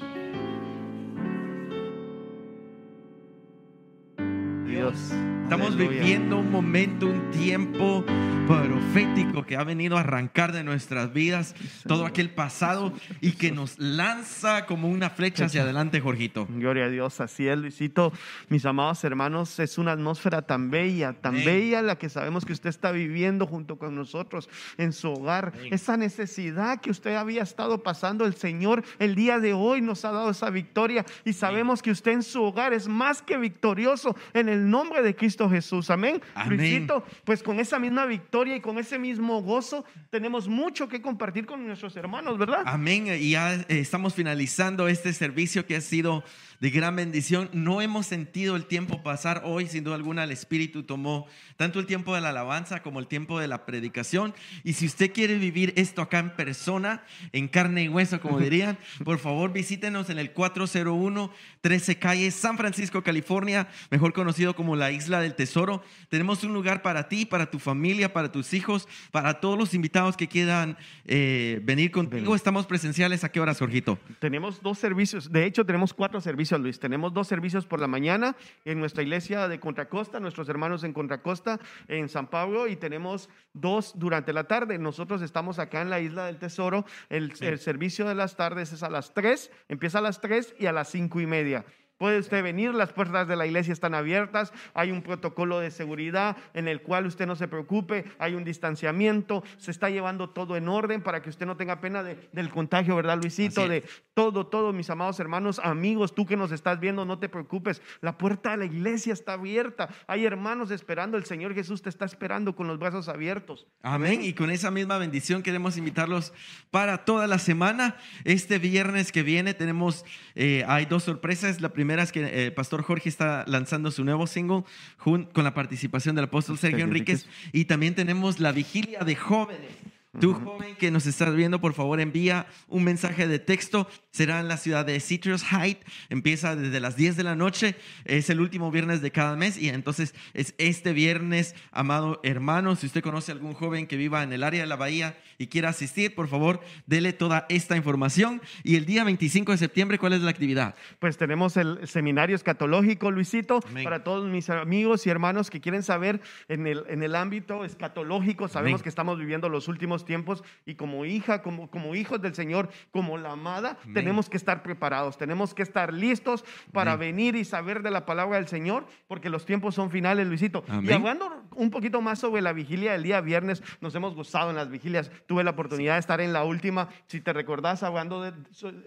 [5.87, 8.03] Viviendo un momento, un tiempo
[8.49, 11.53] profético que ha venido a arrancar de nuestras vidas
[11.87, 12.91] todo aquel pasado
[13.21, 16.47] y que nos lanza como una flecha hacia adelante, Jorgito.
[16.49, 18.11] Gloria a Dios, así es, Luisito.
[18.47, 22.69] Mis amados hermanos, es una atmósfera tan bella, tan bella la que sabemos que usted
[22.69, 25.53] está viviendo junto con nosotros en su hogar.
[25.69, 30.11] Esa necesidad que usted había estado pasando, el Señor el día de hoy nos ha
[30.11, 34.49] dado esa victoria y sabemos que usted en su hogar es más que victorioso en
[34.49, 35.91] el nombre de Cristo Jesús.
[35.91, 36.19] Amén.
[36.33, 36.57] Amén.
[36.57, 41.45] Luisito, pues con esa misma victoria y con ese mismo gozo tenemos mucho que compartir
[41.45, 42.63] con nuestros hermanos, ¿verdad?
[42.65, 43.07] Amén.
[43.19, 46.23] Y ya eh, estamos finalizando este servicio que ha sido
[46.59, 47.49] de gran bendición.
[47.53, 51.85] No hemos sentido el tiempo pasar hoy, sin duda alguna el Espíritu tomó tanto el
[51.85, 54.33] tiempo de la alabanza como el tiempo de la predicación.
[54.63, 58.77] Y si usted quiere vivir esto acá en persona, en carne y hueso, como dirían,
[59.03, 61.31] por favor visítenos en el 401
[61.61, 65.83] 13 Calle, San Francisco, California, mejor conocido como la Isla del Tesoro.
[66.09, 70.15] Tenemos un lugar para ti, para tu familia, para tus hijos, para todos los invitados
[70.15, 72.35] que quieran eh, venir contigo.
[72.35, 73.23] Estamos presenciales.
[73.23, 73.99] ¿A qué horas, Jorgito?
[74.19, 76.79] Tenemos dos servicios, de hecho tenemos cuatro servicios, Luis.
[76.79, 78.35] Tenemos dos servicios por la mañana
[78.65, 83.93] en nuestra iglesia de Contracosta, nuestros hermanos en Contracosta, en San Pablo, y tenemos dos
[83.99, 84.79] durante la tarde.
[84.79, 86.85] Nosotros estamos acá en la Isla del Tesoro.
[87.09, 90.65] El, el servicio de las tardes es a las tres, empieza a las tres y
[90.65, 91.65] a las cinco y media.
[91.99, 96.37] Puede usted venir, las puertas de la iglesia están abiertas, hay un protocolo de seguridad
[96.53, 100.69] en el cual usted no se preocupe, hay un distanciamiento, se está llevando todo en
[100.69, 103.67] orden para que usted no tenga pena de- del contagio, ¿verdad, Luisito?
[103.67, 103.83] De
[104.13, 108.17] todo, todo, mis amados hermanos, amigos, tú que nos estás viendo, no te preocupes, la
[108.17, 112.55] puerta de la iglesia está abierta, hay hermanos esperando, el Señor Jesús te está esperando
[112.55, 113.67] con los brazos abiertos.
[113.83, 114.21] Amén.
[114.23, 116.31] Y con esa misma bendición queremos invitarlos
[116.71, 117.97] para toda la semana.
[118.23, 121.59] Este viernes que viene tenemos, eh, hay dos sorpresas.
[121.59, 124.63] La primera es que eh, el Pastor Jorge está lanzando su nuevo single
[125.03, 127.25] jun- con la participación del apóstol Sergio Sergio Enríquez.
[127.51, 129.71] Y también tenemos la vigilia de jóvenes.
[130.19, 133.87] Tú, joven que nos estás viendo, por favor, envía un mensaje de texto.
[134.09, 135.85] Será en la ciudad de Citrus Heights.
[136.09, 137.75] Empieza desde las 10 de la noche.
[138.05, 139.55] Es el último viernes de cada mes.
[139.55, 142.75] Y entonces es este viernes, amado hermano.
[142.75, 145.45] Si usted conoce a algún joven que viva en el área de la bahía y
[145.45, 148.41] quiera asistir, por favor, dele toda esta información.
[148.63, 150.73] Y el día 25 de septiembre, ¿cuál es la actividad?
[150.97, 153.83] Pues tenemos el seminario escatológico, Luisito, Amén.
[153.83, 158.47] para todos mis amigos y hermanos que quieren saber en el, en el ámbito escatológico.
[158.47, 158.83] Sabemos Amén.
[158.83, 163.17] que estamos viviendo los últimos tiempos y como hija, como, como hijos del Señor, como
[163.17, 163.93] la amada, Amén.
[163.93, 167.15] tenemos que estar preparados, tenemos que estar listos para Amén.
[167.15, 170.63] venir y saber de la palabra del Señor, porque los tiempos son finales, Luisito.
[170.67, 170.93] Y Amén.
[170.93, 174.69] hablando un poquito más sobre la vigilia del día viernes, nos hemos gozado en las
[174.69, 175.11] vigilias.
[175.25, 178.33] Tuve la oportunidad de estar en la última, si te recordás, hablando de,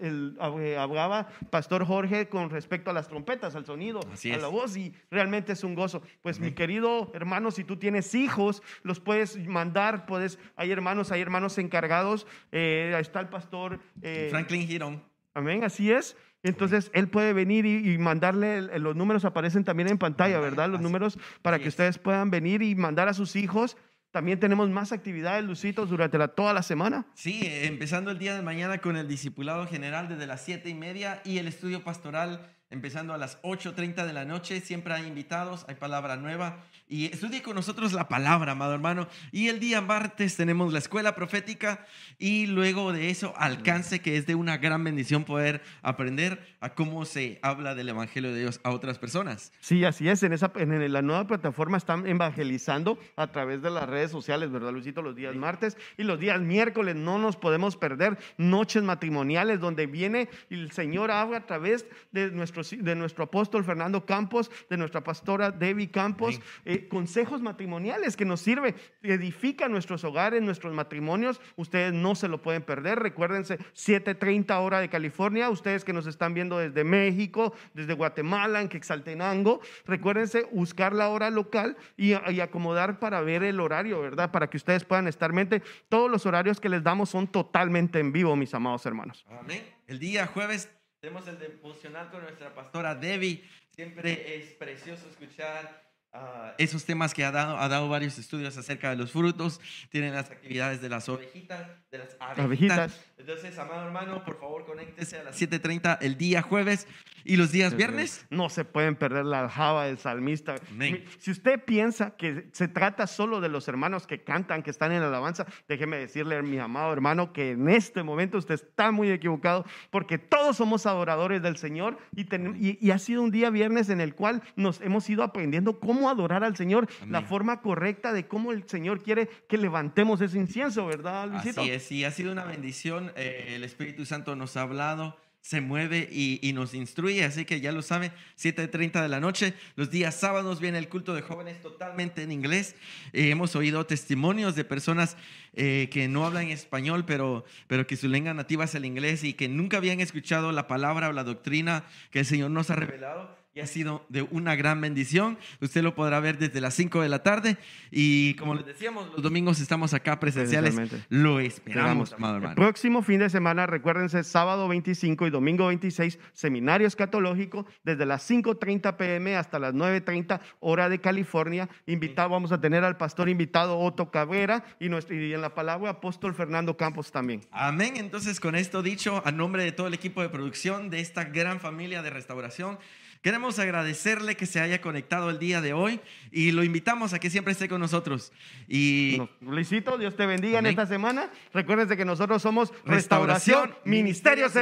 [0.01, 4.47] el, eh, hablaba Pastor Jorge con respecto a las trompetas, al sonido, Así a la
[4.47, 6.01] voz, y realmente es un gozo.
[6.21, 11.21] Pues mi querido hermano, si tú tienes hijos, los puedes mandar, puedes, hay hermanos, hay
[11.21, 13.79] hermanos encargados, eh, ahí está el pastor.
[14.01, 15.03] eh, Franklin Girón.
[15.33, 16.15] Amén, así es.
[16.43, 20.67] Entonces, él puede venir y, y mandarle, el- los números aparecen también en pantalla, ¿verdad?
[20.67, 21.69] Los así- números para que es.
[21.69, 23.77] ustedes puedan venir y mandar a sus hijos.
[24.11, 27.07] También tenemos más actividades, Lucitos, durante la, toda la semana.
[27.15, 31.21] Sí, empezando el día de mañana con el discipulado general desde las 7 y media
[31.25, 34.59] y el estudio pastoral empezando a las 8.30 de la noche.
[34.59, 36.63] Siempre hay invitados, hay palabra nueva.
[36.93, 39.07] Y estudie con nosotros la palabra, amado hermano.
[39.31, 41.87] Y el día martes tenemos la escuela profética
[42.19, 47.05] y luego de eso alcance, que es de una gran bendición poder aprender a cómo
[47.05, 49.51] se habla del Evangelio de Dios a otras personas.
[49.59, 50.21] Sí, así es.
[50.21, 54.71] En, esa, en la nueva plataforma están evangelizando a través de las redes sociales, ¿verdad,
[54.71, 55.01] Luisito?
[55.01, 60.29] Los días martes y los días miércoles no nos podemos perder noches matrimoniales donde viene
[60.51, 65.49] el Señor habla a través de nuestros de nuestro apóstol Fernando Campos, de nuestra pastora
[65.49, 71.41] Debbie Campos, eh, consejos matrimoniales que nos sirve, edifica nuestros hogares, nuestros matrimonios.
[71.55, 72.99] Ustedes no se lo pueden perder.
[72.99, 75.49] Recuérdense, 7:30 hora de California.
[75.49, 81.29] Ustedes que nos están viendo desde México, desde Guatemala, en Quetzaltenango, recuérdense buscar la hora
[81.29, 84.31] local y, y acomodar para ver el horario, ¿verdad?
[84.31, 85.61] Para que ustedes puedan estar en mente.
[85.89, 89.25] Todos los horarios que les damos son totalmente en vivo, mis amados hermanos.
[89.29, 89.63] Amén.
[89.87, 90.69] El día jueves
[90.99, 93.43] tenemos el devocional con nuestra pastora Debbie.
[93.71, 98.89] Siempre es precioso escuchar ah, esos temas que ha dado, ha dado varios estudios acerca
[98.89, 99.59] de los frutos.
[99.89, 102.17] Tienen las actividades de las ovejitas, de las.
[102.19, 102.99] Abejitas.
[103.25, 106.87] Entonces, amado hermano, por favor, conéctese a las 7.30 el día jueves
[107.23, 108.25] y los días viernes.
[108.29, 110.55] No se pueden perder la aljaba del salmista.
[110.69, 111.05] Amén.
[111.19, 114.99] Si usted piensa que se trata solo de los hermanos que cantan, que están en
[114.99, 119.65] la alabanza, déjeme decirle, mi amado hermano, que en este momento usted está muy equivocado,
[119.89, 123.87] porque todos somos adoradores del Señor y, ten- y- y ha sido un día viernes
[123.89, 127.29] en el cual nos hemos ido aprendiendo cómo adorar al Señor, la Amén.
[127.29, 131.61] forma correcta de cómo el Señor quiere que levantemos ese incienso, ¿verdad, Luisito?
[131.61, 133.12] Así es, y ha sido una bendición.
[133.15, 137.73] Eh, el Espíritu Santo nos ha hablado, se mueve y, nos instruye, así que ya
[137.73, 139.53] lo sabe, 7.30 de la noche.
[139.75, 142.75] Los días sábados viene el culto de jóvenes totalmente en inglés.
[143.11, 145.17] Eh, hemos oído testimonios de personas
[145.53, 149.33] eh, que no hablan español, pero, pero que su lengua nativa es el inglés y
[149.33, 153.42] que nunca habían escuchado la palabra o la doctrina que el Señor nos ha revelado.
[153.55, 155.37] Y ha sido de una gran bendición.
[155.61, 157.57] Usted lo podrá ver desde las 5 de la tarde.
[157.91, 160.75] Y como les decíamos, los domingos estamos acá presenciales.
[161.09, 162.55] Lo esperamos, amado El hermano.
[162.55, 168.97] próximo fin de semana, recuérdense, sábado 25 y domingo 26, seminario escatológico, desde las 5.30
[168.97, 171.69] pm hasta las 9.30 hora de California.
[171.85, 175.91] Invitado, vamos a tener al pastor invitado Otto Cabrera y, nuestro, y en la palabra
[175.91, 177.41] apóstol Fernando Campos también.
[177.51, 177.97] Amén.
[177.97, 181.59] Entonces, con esto dicho, a nombre de todo el equipo de producción de esta gran
[181.59, 182.79] familia de restauración,
[183.23, 185.99] queremos agradecerle que se haya conectado el día de hoy
[186.31, 188.33] y lo invitamos a que siempre esté con nosotros.
[188.67, 190.73] Y Luisito, Dios te bendiga Amén.
[190.73, 191.31] en esta semana.
[191.53, 194.55] Recuérdense que nosotros somos Restauración Restauración Ministerios